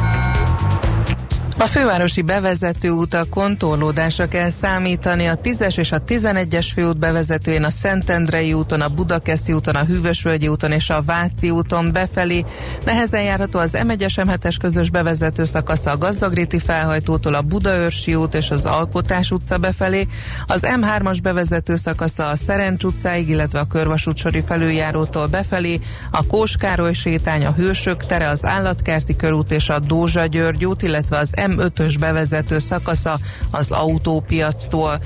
[1.61, 5.25] A fővárosi bevezető utakon torlódásra kell számítani.
[5.27, 10.47] A 10-es és a 11-es főút bevezetőjén, a Szentendrei úton, a Budakeszi úton, a Hűvösvölgyi
[10.47, 12.45] úton és a Váci úton befelé.
[12.85, 18.51] Nehezen járható az M1-es M7-es közös bevezető szakasza a Gazdagréti felhajtótól a Budaörsi út és
[18.51, 20.07] az Alkotás utca befelé,
[20.47, 25.79] az M3-as bevezető szakasza a Szerencs utcáig, illetve a Körvasútsori felüljárótól befelé,
[26.11, 31.17] a Kóskároly sétány, a Hősök tere, az Állatkerti körút és a Dózsa György út, illetve
[31.17, 33.19] az M5-ös bevezető szakasza
[33.51, 34.99] az autópiactól.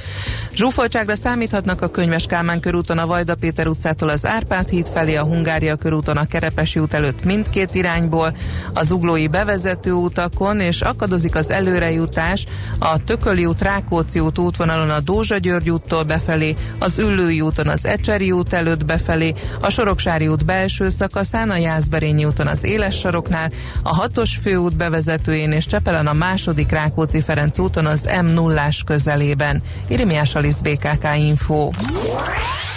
[0.54, 5.24] Zsúfoltságra számíthatnak a Könyves Kálmán körúton a Vajda Péter utcától az Árpád híd felé, a
[5.24, 8.36] Hungária körúton a Kerepesi út előtt mindkét irányból,
[8.74, 12.46] az Uglói bevezető utakon, és akadozik az előrejutás
[12.80, 17.86] a Tököli út, Rákóczi út útvonalon a Dózsa György úttól befelé, az Üllői úton az
[17.86, 23.52] Ecseri út előtt befelé, a Soroksári út belső szakaszán, a Jászberényi úton az Éles saroknál,
[23.84, 29.62] a hatos főút bevezetőjén és Csepelen a második Rákóczi Ferenc úton az m 0 közelében.
[29.88, 31.70] Irimiás Alisz BKK Info.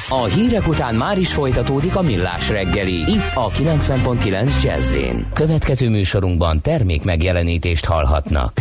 [0.09, 4.97] A hírek után már is folytatódik a millás reggeli, itt a 90.9 jazz
[5.33, 8.53] Következő műsorunkban termék megjelenítést hallhatnak.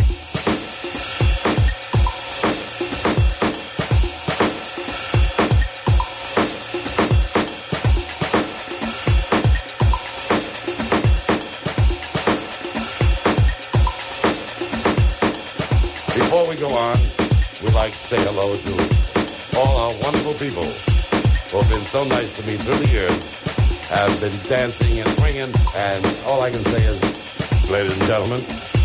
[18.40, 22.88] Hello to all our wonderful people who have been so nice to me through the
[22.92, 28.40] years, have been dancing and swinging, and all I can say is, ladies and gentlemen,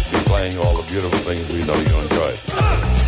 [0.09, 3.02] be playing all the beautiful things we know you enjoy.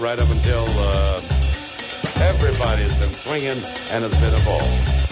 [0.00, 1.20] Right up until uh,
[2.16, 5.03] everybody's been swinging and it's been a ball.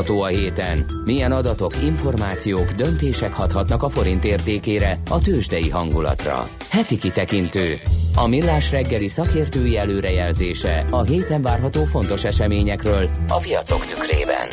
[0.00, 0.86] Várható a héten?
[1.04, 6.44] Milyen adatok, információk, döntések hathatnak a forint értékére, a tőzsdei hangulatra?
[6.70, 7.80] Heti kitekintő.
[8.14, 14.48] A millás reggeli szakértői előrejelzése a héten várható fontos eseményekről a piacok tükrében.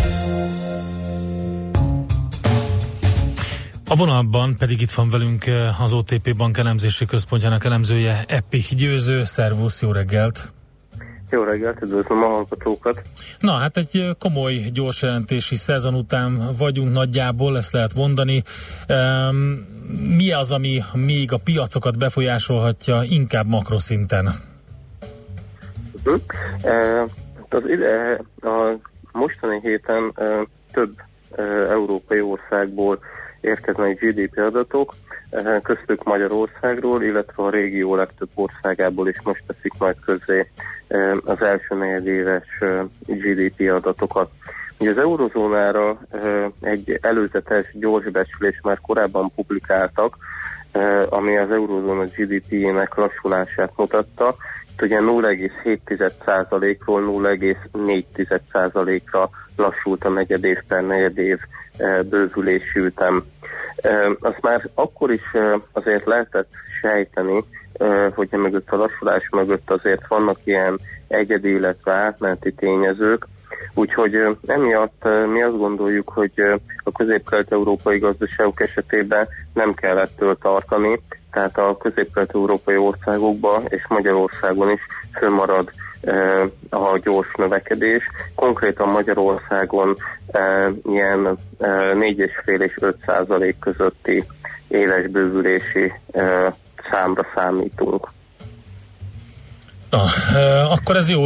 [3.89, 9.23] A vonalban pedig itt van velünk eh, az OTP Bank elemzési központjának elemzője Epi Győző.
[9.23, 10.56] Szervusz, jó reggelt!
[11.29, 13.01] Jó reggelt, üdvözlöm a hallgatókat.
[13.39, 18.43] Na, hát egy komoly gyors jelentési szezon után vagyunk nagyjából, ezt lehet mondani.
[20.15, 24.25] Mi az, ami még a piacokat befolyásolhatja inkább makroszinten?
[26.03, 27.09] Uh-huh.
[27.49, 28.75] Az ide, a
[29.11, 30.93] mostani héten e, több
[31.35, 32.99] e, európai országból
[33.41, 34.93] érkeznek GDP adatok,
[35.63, 40.51] köztük Magyarországról, illetve a régió legtöbb országából is most teszik majd közzé
[40.87, 44.29] e, az első negyedéves e, GDP adatokat.
[44.79, 46.17] Ugye az eurozónára e,
[46.61, 50.17] egy előzetes gyors becslés már korábban publikáltak,
[51.09, 54.35] ami az eurozóna GDP-jének lassulását mutatta,
[54.81, 57.01] ugye 0,7%-ról
[57.73, 61.39] 0,4%-ra lassult a negyed év per negyed év
[61.77, 63.23] eh, bővülési ütem.
[63.75, 66.49] Eh, Azt már akkor is eh, azért lehetett
[66.81, 67.43] sejteni,
[68.15, 73.27] hogy a mögött a lassulás mögött azért vannak ilyen egyedi, illetve átmeneti tényezők,
[73.73, 76.31] Úgyhogy emiatt mi azt gondoljuk, hogy
[76.83, 81.01] a közép-kelet-európai gazdaságok esetében nem kell ettől tartani,
[81.37, 84.79] tehát a közép-kelet-európai országokban és Magyarországon is
[85.19, 85.71] fölmarad
[86.01, 88.03] ö, a gyors növekedés.
[88.35, 89.95] Konkrétan Magyarországon
[90.31, 94.23] ö, ilyen ö, 4,5 és 5 százalék közötti
[94.67, 95.93] éles bővülési
[96.91, 98.07] számra számítunk.
[99.89, 101.23] Eh, akkor ez jó.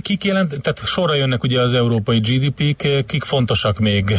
[0.00, 4.10] Kik jelent, tehát sorra jönnek ugye az európai GDP-k, kik fontosak még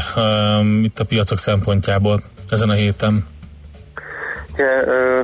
[0.81, 3.25] itt a piacok szempontjából ezen a héten?
[4.57, 5.21] Ö,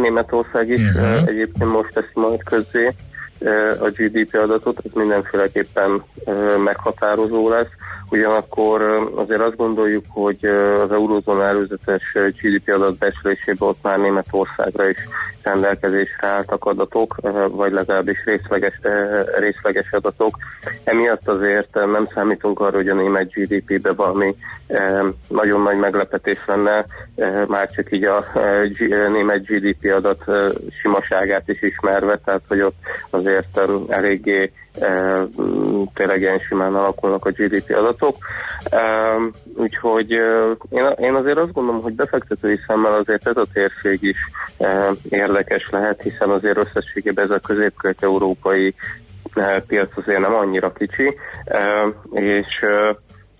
[0.00, 1.28] Németország is uh-huh.
[1.28, 2.94] egyébként most teszi majd közzé
[3.80, 6.02] a GDP adatot, ez mindenféleképpen
[6.64, 7.68] meghatározó lesz.
[8.10, 8.82] Ugyanakkor
[9.14, 10.44] azért azt gondoljuk, hogy
[10.82, 14.98] az eurozóna előzetes GDP adat becslésében ott már Németországra is
[15.42, 17.16] rendelkezésre álltak adatok,
[17.50, 18.80] vagy legalábbis részleges,
[19.38, 20.36] részleges adatok.
[20.84, 24.34] Emiatt azért nem számítunk arra, hogy a német GDP-be valami
[25.28, 26.86] nagyon nagy meglepetés lenne,
[27.46, 28.24] már csak így a
[29.12, 30.24] német GDP adat
[30.80, 32.76] simaságát is ismerve, tehát hogy ott
[33.10, 34.52] azért eléggé
[35.94, 38.16] tényleg ilyen simán alakulnak a GDP adatok.
[38.70, 38.76] Ö,
[39.56, 40.52] Úgyhogy ö,
[40.96, 44.18] én, azért azt gondolom, hogy befektetői szemmel azért ez a térség is
[45.08, 48.74] érdekes lehet, hiszen azért összességében ez a közép-kelet-európai
[49.66, 51.16] piac azért nem annyira kicsi,
[52.10, 52.64] és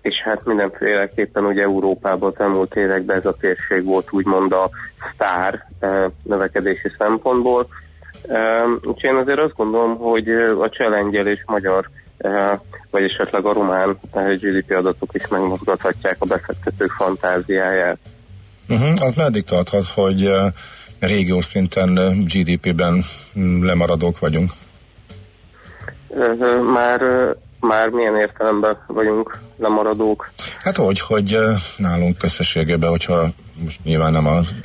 [0.01, 4.69] és hát mindenféleképpen ugye Európában az elmúlt években ez a térség volt úgymond a
[5.13, 5.67] sztár
[6.23, 7.67] növekedési szempontból.
[8.27, 12.59] Eh, Úgyhogy én azért azt gondolom, hogy eh, a cselengyelés magyar eh,
[12.89, 17.97] vagy esetleg a román eh, GDP adatok is megmozgathatják a befektetők fantáziáját.
[18.69, 18.93] Uh-huh.
[19.01, 20.47] Az meddig tarthat, hogy uh,
[20.99, 21.93] régiós szinten
[22.23, 23.03] GDP-ben
[23.39, 24.51] mm, lemaradók vagyunk?
[26.73, 27.01] Már,
[27.59, 30.31] már milyen értelemben vagyunk lemaradók?
[30.63, 31.37] Hát hogy, hogy
[31.77, 33.27] nálunk összességében, hogyha
[33.63, 34.55] most nyilván nem az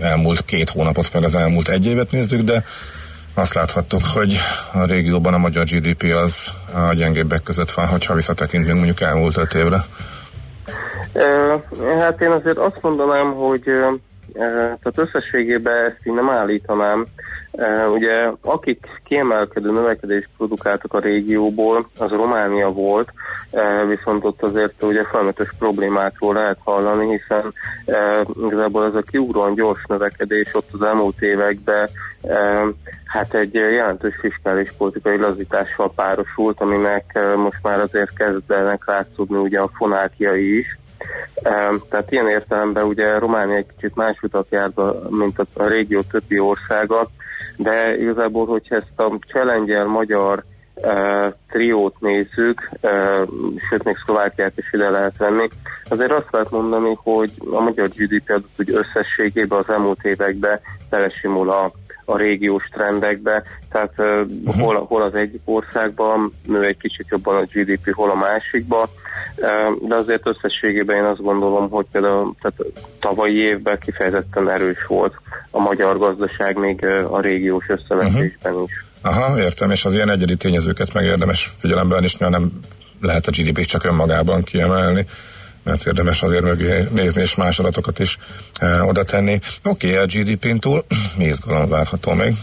[0.00, 2.64] elmúlt két hónapot, meg az elmúlt egy évet nézzük, de
[3.34, 4.36] azt láthattuk, hogy
[4.72, 9.54] a régióban a magyar GDP az a gyengébbek között van, hogyha visszatekintünk mondjuk elmúlt öt
[9.54, 9.84] évre.
[11.98, 13.62] Hát én azért azt mondanám, hogy
[14.34, 17.06] tehát összességében ezt így nem állítanám.
[17.94, 23.12] Ugye akik kiemelkedő növekedést produkáltak a régióból, az Románia volt,
[23.88, 27.52] viszont ott azért ugye folyamatos problémákról lehet hallani, hiszen
[28.46, 31.88] igazából ez a kiugróan gyors növekedés ott az elmúlt években
[33.04, 39.70] hát egy jelentős fiskális politikai lazítással párosult, aminek most már azért kezdenek látszódni ugye a
[39.74, 40.78] fonákjai is.
[41.88, 44.70] Tehát ilyen értelemben ugye Románia egy kicsit más utat jár,
[45.08, 47.08] mint a, régió többi országa,
[47.56, 53.28] de igazából, hogyha ezt a challenge magyar uh, triót nézzük, uh,
[53.70, 55.48] sőt még Szlovákiát is ide lehet venni,
[55.88, 61.50] azért azt lehet mondani, hogy a magyar GDP adat úgy összességében az elmúlt években belesimul
[61.50, 61.72] a
[62.04, 63.42] a régiós trendekbe,
[63.72, 64.20] tehát uh,
[64.58, 68.86] hol, hol az egyik országban nő egy kicsit jobban a GDP, hol a másikban,
[69.36, 75.14] uh, de azért összességében én azt gondolom, hogy például tehát tavalyi évben kifejezetten erős volt
[75.50, 78.84] a magyar gazdaság még a régiós összevetésben is.
[79.02, 82.60] Aha, értem, és az ilyen egyedi tényezőket meg érdemes figyelembe venni, és nyilván nem
[83.00, 85.06] lehet a GDP-t csak önmagában kiemelni,
[85.64, 88.18] mert érdemes azért mögé nézni, és más adatokat is
[88.60, 89.40] e, oda tenni.
[89.64, 90.84] Oké, okay, a GDP-n túl
[91.18, 92.34] mi izgalom várható még?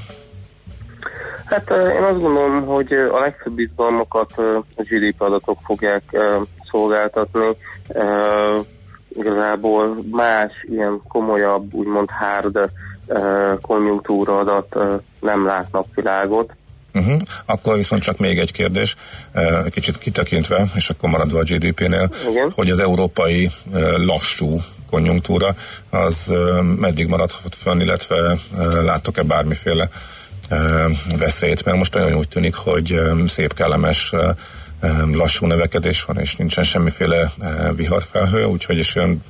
[1.51, 6.47] Hát uh, én azt gondolom, hogy a legfőbb izgalmakat uh, a GDP adatok fogják uh,
[6.71, 7.47] szolgáltatni.
[9.09, 12.59] Igazából más ilyen komolyabb, úgymond hard
[13.61, 14.75] konjunktúra adat
[15.19, 16.53] nem lát napvilágot.
[16.93, 17.21] Uh-huh.
[17.45, 18.95] Akkor viszont csak még egy kérdés,
[19.33, 22.51] uh, kicsit kitekintve, és akkor maradva a GDP-nél, Igen.
[22.55, 25.55] hogy az európai uh, lassú konjunktúra
[25.89, 28.37] az uh, meddig maradhat fönn, illetve
[28.83, 29.89] láttok-e bármiféle
[31.17, 34.13] veszélyt, mert most olyan úgy tűnik, hogy szép kellemes
[35.11, 37.31] lassú növekedés van, és nincsen semmiféle
[37.75, 39.23] viharfelhő, úgyhogy is olyan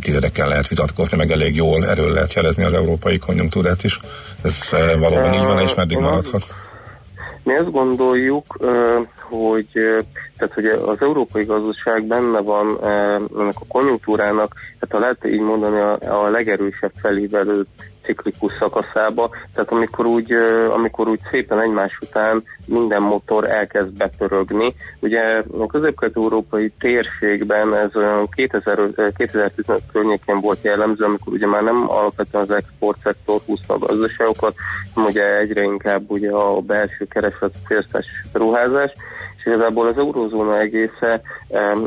[0.00, 4.00] tizedekkel lehet vitatkozni, meg elég jól erről lehet jelezni az európai konjunktúrát is.
[4.42, 6.63] Ez valóban így van, és meddig maradhat?
[7.44, 8.56] Mi azt gondoljuk,
[9.20, 9.68] hogy
[10.36, 15.78] tehát hogy az európai gazdaság benne van ennek a konjunktúrának, hát ha lehet így mondani,
[15.78, 17.66] a, a legerősebb felívelő
[18.04, 20.32] ciklikus szakaszába, tehát amikor úgy,
[20.74, 24.74] amikor úgy szépen egymás után minden motor elkezd bepörögni.
[25.00, 31.62] Ugye a közép-kelet-európai térségben ez olyan 2000, ö, 2015 környékén volt jellemző, amikor ugye már
[31.62, 34.54] nem alapvetően az export szektor húzta a gazdaságokat,
[34.94, 38.92] hanem ugye egyre inkább ugye a belső kereslet, fogyasztás és beruházás,
[39.36, 41.20] és igazából az eurózóna egésze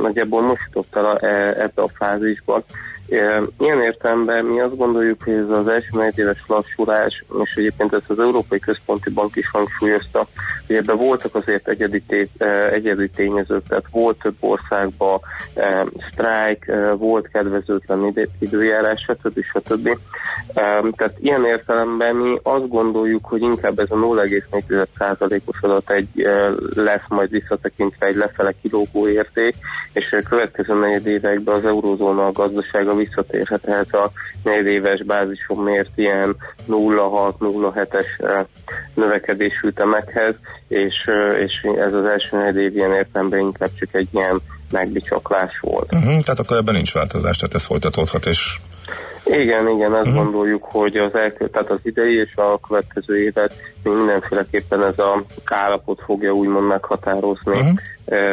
[0.01, 2.63] nagyjából most jutott el e, ebbe a fázisba.
[3.09, 8.19] Ilyen értelemben mi azt gondoljuk, hogy ez az első negyedéves lassulás, és egyébként ezt az
[8.19, 10.27] Európai Központi Bank is hangsúlyozta,
[10.67, 15.19] hogy ebben voltak azért egyedi, té, e, egyedi tényezők, tehát volt több országban
[15.53, 19.43] e, sztrájk, e, volt kedvezőtlen időjárás, stb.
[19.43, 19.87] stb.
[19.87, 26.49] E, Tehát ilyen értelemben mi azt gondoljuk, hogy inkább ez a 0,4%-os adat egy e,
[26.75, 29.55] lesz majd visszatekintve egy lefele kilógó érték,
[29.93, 34.11] és a következő negyed években az eurózóna a gazdasága visszatérhet ehhez a
[34.43, 36.35] negyedéves bázison mért ilyen
[36.69, 38.45] 0,6-0,7-es eh,
[38.93, 40.35] növekedésű ütemekhez,
[40.67, 41.09] és,
[41.39, 44.39] és ez az első negyed év ilyen értelemben inkább csak egy ilyen
[44.71, 45.93] megbicsaklás volt.
[45.93, 48.59] Uh-huh, tehát akkor ebben nincs változás, tehát ez folytatódhat, és
[49.23, 50.23] Igen, igen, azt uh-huh.
[50.23, 53.53] gondoljuk, hogy az elkö, tehát az idei és a következő évet
[53.83, 57.77] mindenféleképpen ez a állapot fogja úgymond meghatározni uh-huh.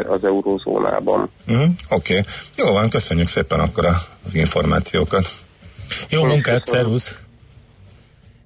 [0.08, 1.30] Az eurózónában.
[1.48, 2.18] uh-huh, oké.
[2.18, 2.32] Okay.
[2.56, 5.26] Jó van, köszönjük szépen akkor a- az információkat.
[6.08, 7.16] Jó munkát, szervusz!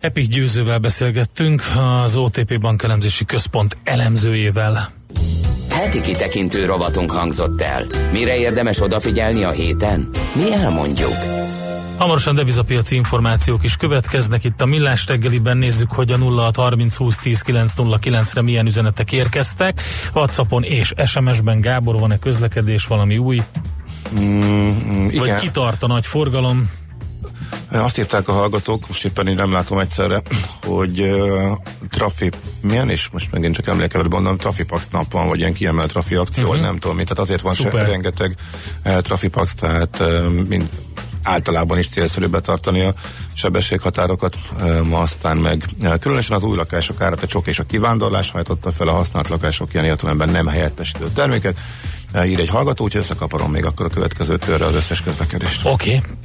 [0.00, 1.62] Epic Győzővel beszélgettünk,
[2.02, 4.92] az OTP Bank elemzési központ elemzőjével.
[5.70, 7.84] Heti kitekintő rovatunk hangzott el.
[8.12, 10.08] Mire érdemes odafigyelni a héten?
[10.34, 11.12] Mi elmondjuk.
[11.98, 14.44] Hamarosan devizapiaci információk is következnek.
[14.44, 19.82] Itt a Millás reggeliben nézzük, hogy a 0630 20 10 909 re milyen üzenetek érkeztek.
[20.14, 23.42] Whatsappon és SMS-ben Gábor, van-e közlekedés, valami új?
[24.18, 25.38] Mm, Vagy igen.
[25.38, 26.70] kitart a nagy forgalom?
[27.70, 30.22] Azt írták a hallgatók, most éppen én nem látom egyszerre,
[30.66, 31.52] hogy uh,
[31.90, 32.30] trafi,
[32.60, 36.48] milyen, és most megint csak emlékevel mondom, trafipax nap van, vagy ilyen kiemelt trafi akció,
[36.48, 36.60] uh-huh.
[36.60, 37.86] nem tudom mit, tehát azért van se, Szuper.
[37.86, 38.36] rengeteg
[38.84, 40.68] uh, trafipax, tehát uh, mind,
[41.22, 42.94] általában is célszerű betartani a
[43.32, 44.36] sebességhatárokat,
[44.82, 45.64] ma aztán meg
[46.00, 49.72] különösen az új lakások árat a csok és a kivándorlás hajtotta fel a használt lakások
[49.72, 51.58] ilyen értelemben nem helyettesítő terméket.
[52.24, 55.60] Ír egy hallgató, úgyhogy összekaparom még akkor a következő körre az összes közlekedést.
[55.64, 55.96] Oké.
[55.96, 56.16] Okay.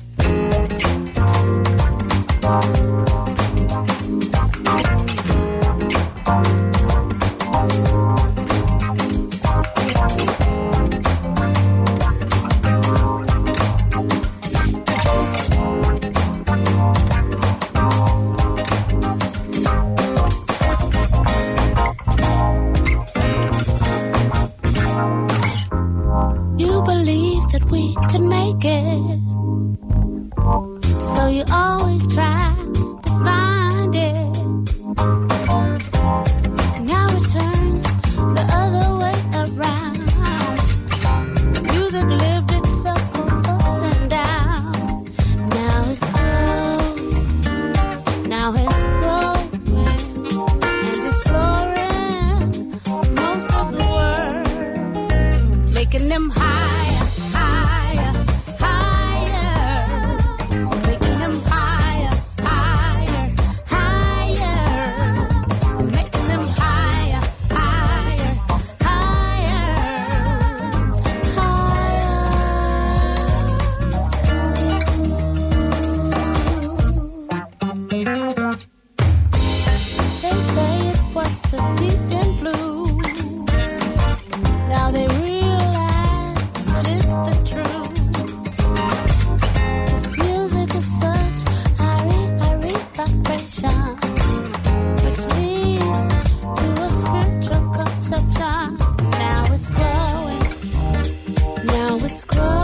[102.14, 102.62] Let's.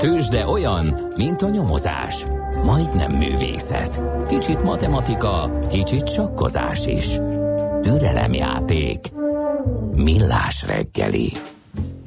[0.00, 2.24] Tőzsde olyan, mint a nyomozás.
[2.64, 4.00] majdnem művészet.
[4.28, 7.06] Kicsit matematika, kicsit sakkozás is.
[7.82, 9.04] Türelemjáték.
[9.94, 11.32] Millás reggeli.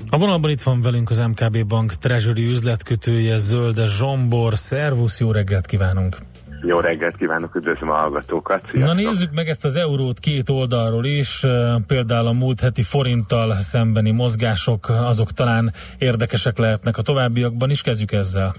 [0.10, 4.57] A vonalban itt van velünk az MKB Bank Treasury üzletkötője, Zölde Zsombor.
[4.57, 6.18] Szervusz, jó reggelt kívánunk!
[6.65, 8.61] Jó reggelt kívánok, üdvözlöm a hallgatókat.
[8.61, 8.95] Na Sziasztok.
[8.95, 11.45] nézzük meg ezt az eurót két oldalról is,
[11.88, 18.11] például a múlt heti forinttal szembeni mozgások, azok talán érdekesek lehetnek a továbbiakban is, kezdjük
[18.11, 18.53] ezzel.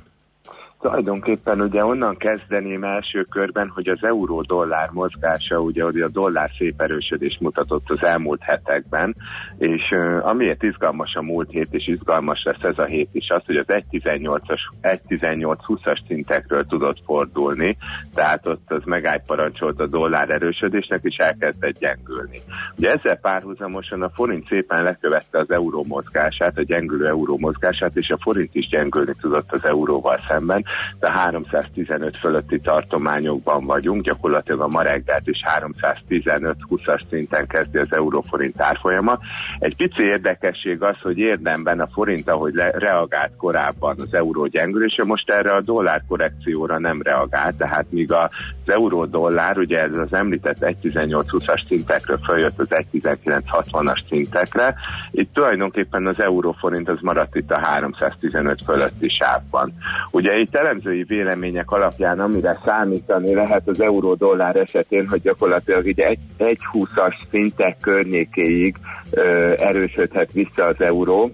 [0.84, 6.80] Tulajdonképpen ugye onnan kezdeném első körben, hogy az euró-dollár mozgása, ugye ugye a dollár szép
[6.80, 9.16] erősödést mutatott az elmúlt hetekben,
[9.58, 13.42] és uh, amiért izgalmas a múlt hét, és izgalmas lesz ez a hét is az,
[13.46, 17.76] hogy az 1.18-as, 1.18-20-as szintekről tudott fordulni,
[18.14, 22.38] tehát ott az megállparancsolt a dollár erősödésnek, és elkezdett gyengülni.
[22.76, 28.08] Ugye ezzel párhuzamosan a forint szépen lekövette az euró mozgását, a gyengülő euró mozgását, és
[28.08, 30.64] a forint is gyengülni tudott az euróval szemben,
[31.00, 38.60] de 315 fölötti tartományokban vagyunk, gyakorlatilag a ma reggelt is 315-20-as szinten kezdi az euróforint
[38.60, 39.18] árfolyama.
[39.58, 45.04] Egy pici érdekesség az, hogy érdemben a forint, ahogy le, reagált korábban az euró gyengülése,
[45.04, 48.28] most erre a dollár korrekcióra nem reagált, tehát míg az
[48.66, 54.74] euró-dollár, ugye ez az említett 1.18-20-as szintekről följött az 1.19-60-as szintekre,
[55.10, 59.72] itt tulajdonképpen az euróforint az maradt itt a 315 fölötti sávban.
[60.10, 66.18] Ugye itt elemzői vélemények alapján, amire számítani lehet az euró-dollár esetén, hogy gyakorlatilag ugye egy,
[66.36, 68.76] egy 20-as szintek környékéig
[69.10, 71.30] ö, erősödhet vissza az euró,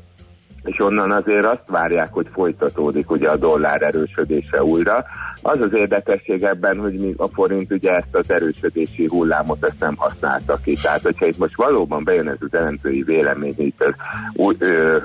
[0.65, 5.05] és onnan azért azt várják, hogy folytatódik ugye a dollár erősödése újra.
[5.43, 9.97] Az az érdekesség ebben, hogy mi a forint ugye ezt az erősödési hullámot ezt nem
[9.97, 10.77] használta ki.
[10.83, 14.57] Tehát, hogyha itt most valóban bejön ez az elemzői vélemény, itt az,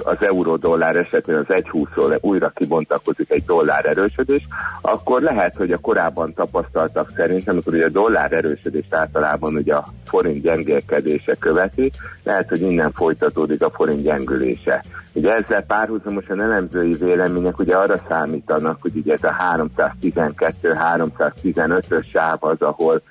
[0.03, 4.47] az euró-dollár esetén az 1.20-ról újra kibontakozik egy dollár erősödés,
[4.81, 9.85] akkor lehet, hogy a korábban tapasztaltak szerint, amikor ugye a dollár erősödést általában ugye a
[10.05, 11.91] forint gyengélkedése követi,
[12.23, 14.83] lehet, hogy innen folytatódik a forint gyengülése.
[15.13, 19.35] Ugye ezzel párhuzamosan elemzői vélemények ugye arra számítanak, hogy ugye ez a
[19.97, 23.01] 312-315-ös sáv az, ahol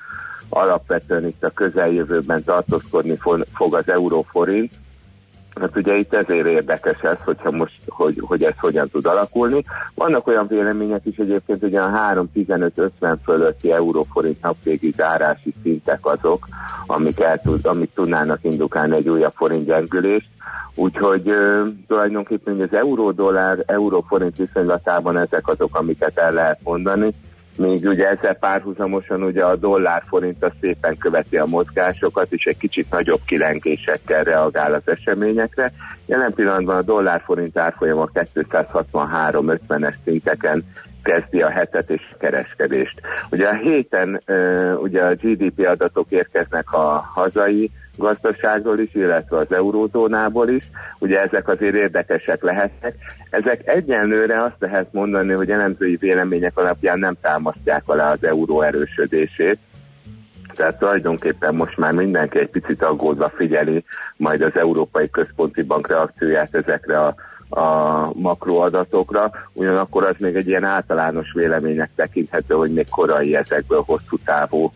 [0.48, 4.72] alapvetően itt a közeljövőben tartózkodni fo- fog az euróforint.
[5.60, 9.64] Hát ugye itt ezért érdekes ez, hogyha most, hogy, hogy ez hogyan tud alakulni.
[9.94, 11.90] Vannak olyan vélemények is egyébként, hogy a
[12.34, 16.46] 3-15-50 fölötti euróforint napvégi zárási szintek azok,
[16.86, 20.28] amik, el tud, amik tudnának indukálni egy újabb forint gyengülést.
[20.74, 27.14] Úgyhogy ö, tulajdonképpen az euró-dollár, euró-forint viszonylatában ezek azok, amiket el lehet mondani.
[27.56, 33.20] Még ugye ezzel párhuzamosan ugye a dollár-forint szépen követi a mozgásokat, és egy kicsit nagyobb
[33.26, 35.72] kilengésekkel reagál az eseményekre.
[36.06, 40.64] Jelen pillanatban a dollár-forint árfolyama 263-50-es szinteken
[41.02, 43.00] kezdi a hetet és a kereskedést.
[43.30, 44.20] Ugye a héten
[44.76, 50.70] ugye a GDP adatok érkeznek a hazai gazdaságról is, illetve az eurózónából is.
[50.98, 52.94] Ugye ezek azért érdekesek lehetnek.
[53.30, 59.58] Ezek egyenlőre azt lehet mondani, hogy elemzői vélemények alapján nem támasztják alá az euró erősödését.
[60.54, 63.84] Tehát tulajdonképpen most már mindenki egy picit aggódva figyeli
[64.16, 67.14] majd az Európai Központi Bank reakcióját ezekre a
[67.54, 74.18] a makroadatokra, ugyanakkor az még egy ilyen általános véleménynek tekinthető, hogy még korai ezekből hosszú
[74.24, 74.72] távú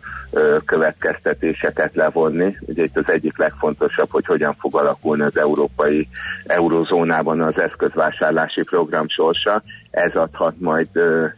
[0.65, 2.57] következtetéseket levonni.
[2.61, 6.09] Ugye itt az egyik legfontosabb, hogy hogyan fog alakulni az európai
[6.47, 9.63] eurozónában az eszközvásárlási program sorsa.
[9.91, 10.89] Ez adhat majd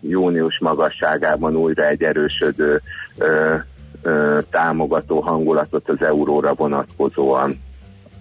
[0.01, 2.83] június magasságában újra egy erősödő
[4.51, 7.63] támogató hangulatot az euróra vonatkozóan.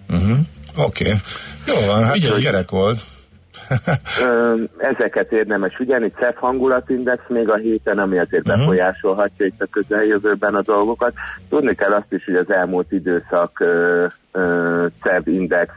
[0.08, 0.38] Uh-huh.
[0.76, 1.04] Oké.
[1.04, 1.18] Okay.
[1.66, 3.00] Jó van, hát ez kerek volt.
[4.78, 8.58] Ezeket érdemes figyelni, CEF hangulatindex még a héten, ami azért uh-huh.
[8.58, 11.12] befolyásolhatja itt a közeljövőben a dolgokat.
[11.48, 14.06] Tudni kell azt is, hogy az elmúlt időszak ö,
[15.02, 15.72] CEF index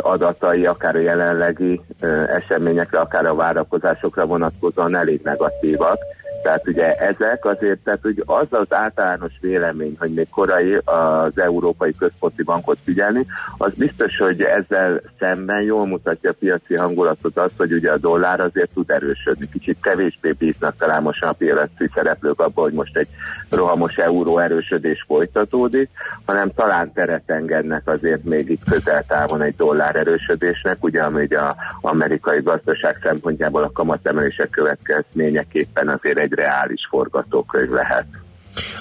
[0.00, 1.80] adatai, akár a jelenlegi
[2.26, 5.98] eseményekre, akár a várakozásokra vonatkozóan elég negatívak.
[6.42, 11.94] Tehát ugye ezek azért, tehát hogy az az általános vélemény, hogy még korai az Európai
[11.98, 17.72] Központi Bankot figyelni, az biztos, hogy ezzel szemben jól mutatja a piaci hangulatot az, hogy
[17.72, 19.48] ugye a dollár azért tud erősödni.
[19.48, 23.08] Kicsit kevésbé bíznak talán most a piaci szereplők abban, hogy most egy
[23.50, 25.90] rohamos euró erősödés folytatódik,
[26.24, 31.56] hanem talán teret engednek azért még itt közeltávon egy dollár erősödésnek, ugye ami ugye a
[31.80, 38.06] amerikai gazdaság szempontjából a kamatemelések következményeképpen azért egy reális forgatókönyv lehet.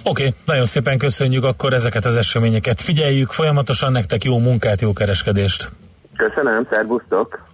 [0.03, 2.81] Oké, okay, nagyon szépen köszönjük akkor ezeket az eseményeket.
[2.81, 5.69] Figyeljük folyamatosan nektek jó munkát, jó kereskedést.
[6.17, 7.49] Köszönöm, szervusztok!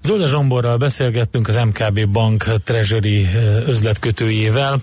[0.00, 3.26] Zölde Zsomborral beszélgettünk az MKB Bank Treasury
[3.68, 4.76] üzletkötőjével.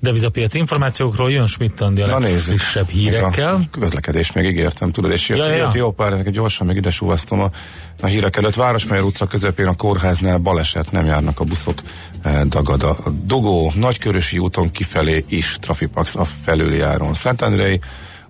[0.00, 3.54] Devizapiac információkról jön Schmidt a legfrissebb hírekkel.
[3.54, 6.66] A közlekedést még ígértem, tudod, és jött, Ja, ja, ja, jött jó pár, ezeket gyorsan
[6.66, 7.50] még ide súvasztom a,
[8.00, 8.54] a hírek előtt.
[8.54, 11.82] Városmajor utca közepén a kórháznál baleset, nem járnak a buszok,
[12.22, 17.14] eh, dagad a dugó, Nagykörösi úton kifelé is trafipax a felüljáron.
[17.14, 17.80] Szentendrei,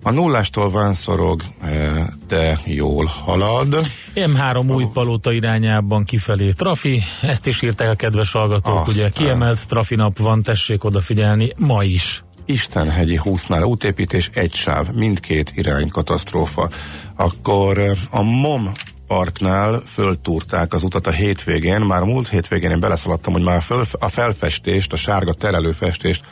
[0.03, 3.85] a nullástól vánszorog, eh, de jól halad.
[4.15, 9.67] M3 új palota irányában kifelé trafi, ezt is írták a kedves hallgatók, Azt ugye kiemelt
[9.67, 12.23] trafi nap van, tessék odafigyelni, ma is.
[12.45, 16.69] Istenhegyi húsznál útépítés, egy sáv, mindkét irány katasztrófa.
[17.15, 18.71] Akkor eh, a MOM
[19.09, 24.93] parknál föltúrták az utat a hétvégén, már múlt hétvégén én beleszaladtam, hogy már a felfestést,
[24.93, 26.23] a sárga terelőfestést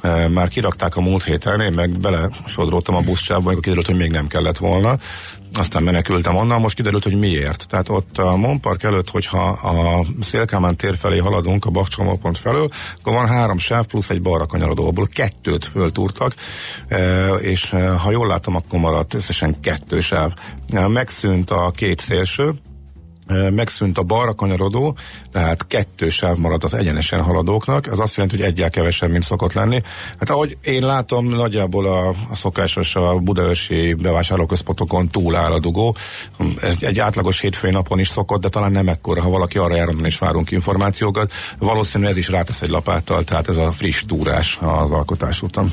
[0.00, 4.10] e, már kirakták a múlt héten, én meg belesodródtam a buszsávba, amikor kiderült, hogy még
[4.10, 4.98] nem kellett volna,
[5.54, 7.66] aztán menekültem onnan, most kiderült, hogy miért.
[7.68, 12.68] Tehát ott a Mon Park előtt, hogyha a Szélkámán tér felé haladunk a Bakcsolópont felől,
[12.98, 16.34] akkor van három sáv plusz egy balra kanyarodó, abból kettőt föltúrtak,
[16.88, 20.32] e, és e, ha jól látom, akkor maradt összesen kettő sáv.
[20.72, 22.54] E, Megszűnt a két szélső,
[23.50, 24.96] megszűnt a balra kanyarodó,
[25.32, 29.52] tehát kettő sáv maradt az egyenesen haladóknak, ez azt jelenti, hogy egyel kevesebb, mint szokott
[29.52, 29.82] lenni.
[30.18, 35.96] Hát ahogy én látom, nagyjából a, a szokásos a budaörsi bevásárlóközpontokon túl áll a dugó.
[36.60, 39.88] Ez egy átlagos hétfői napon is szokott, de talán nem ekkora, ha valaki arra jár,
[40.02, 41.32] is várunk információkat.
[41.58, 45.72] Valószínűleg ez is rátesz egy lapáttal, tehát ez a friss túrás az alkotás után.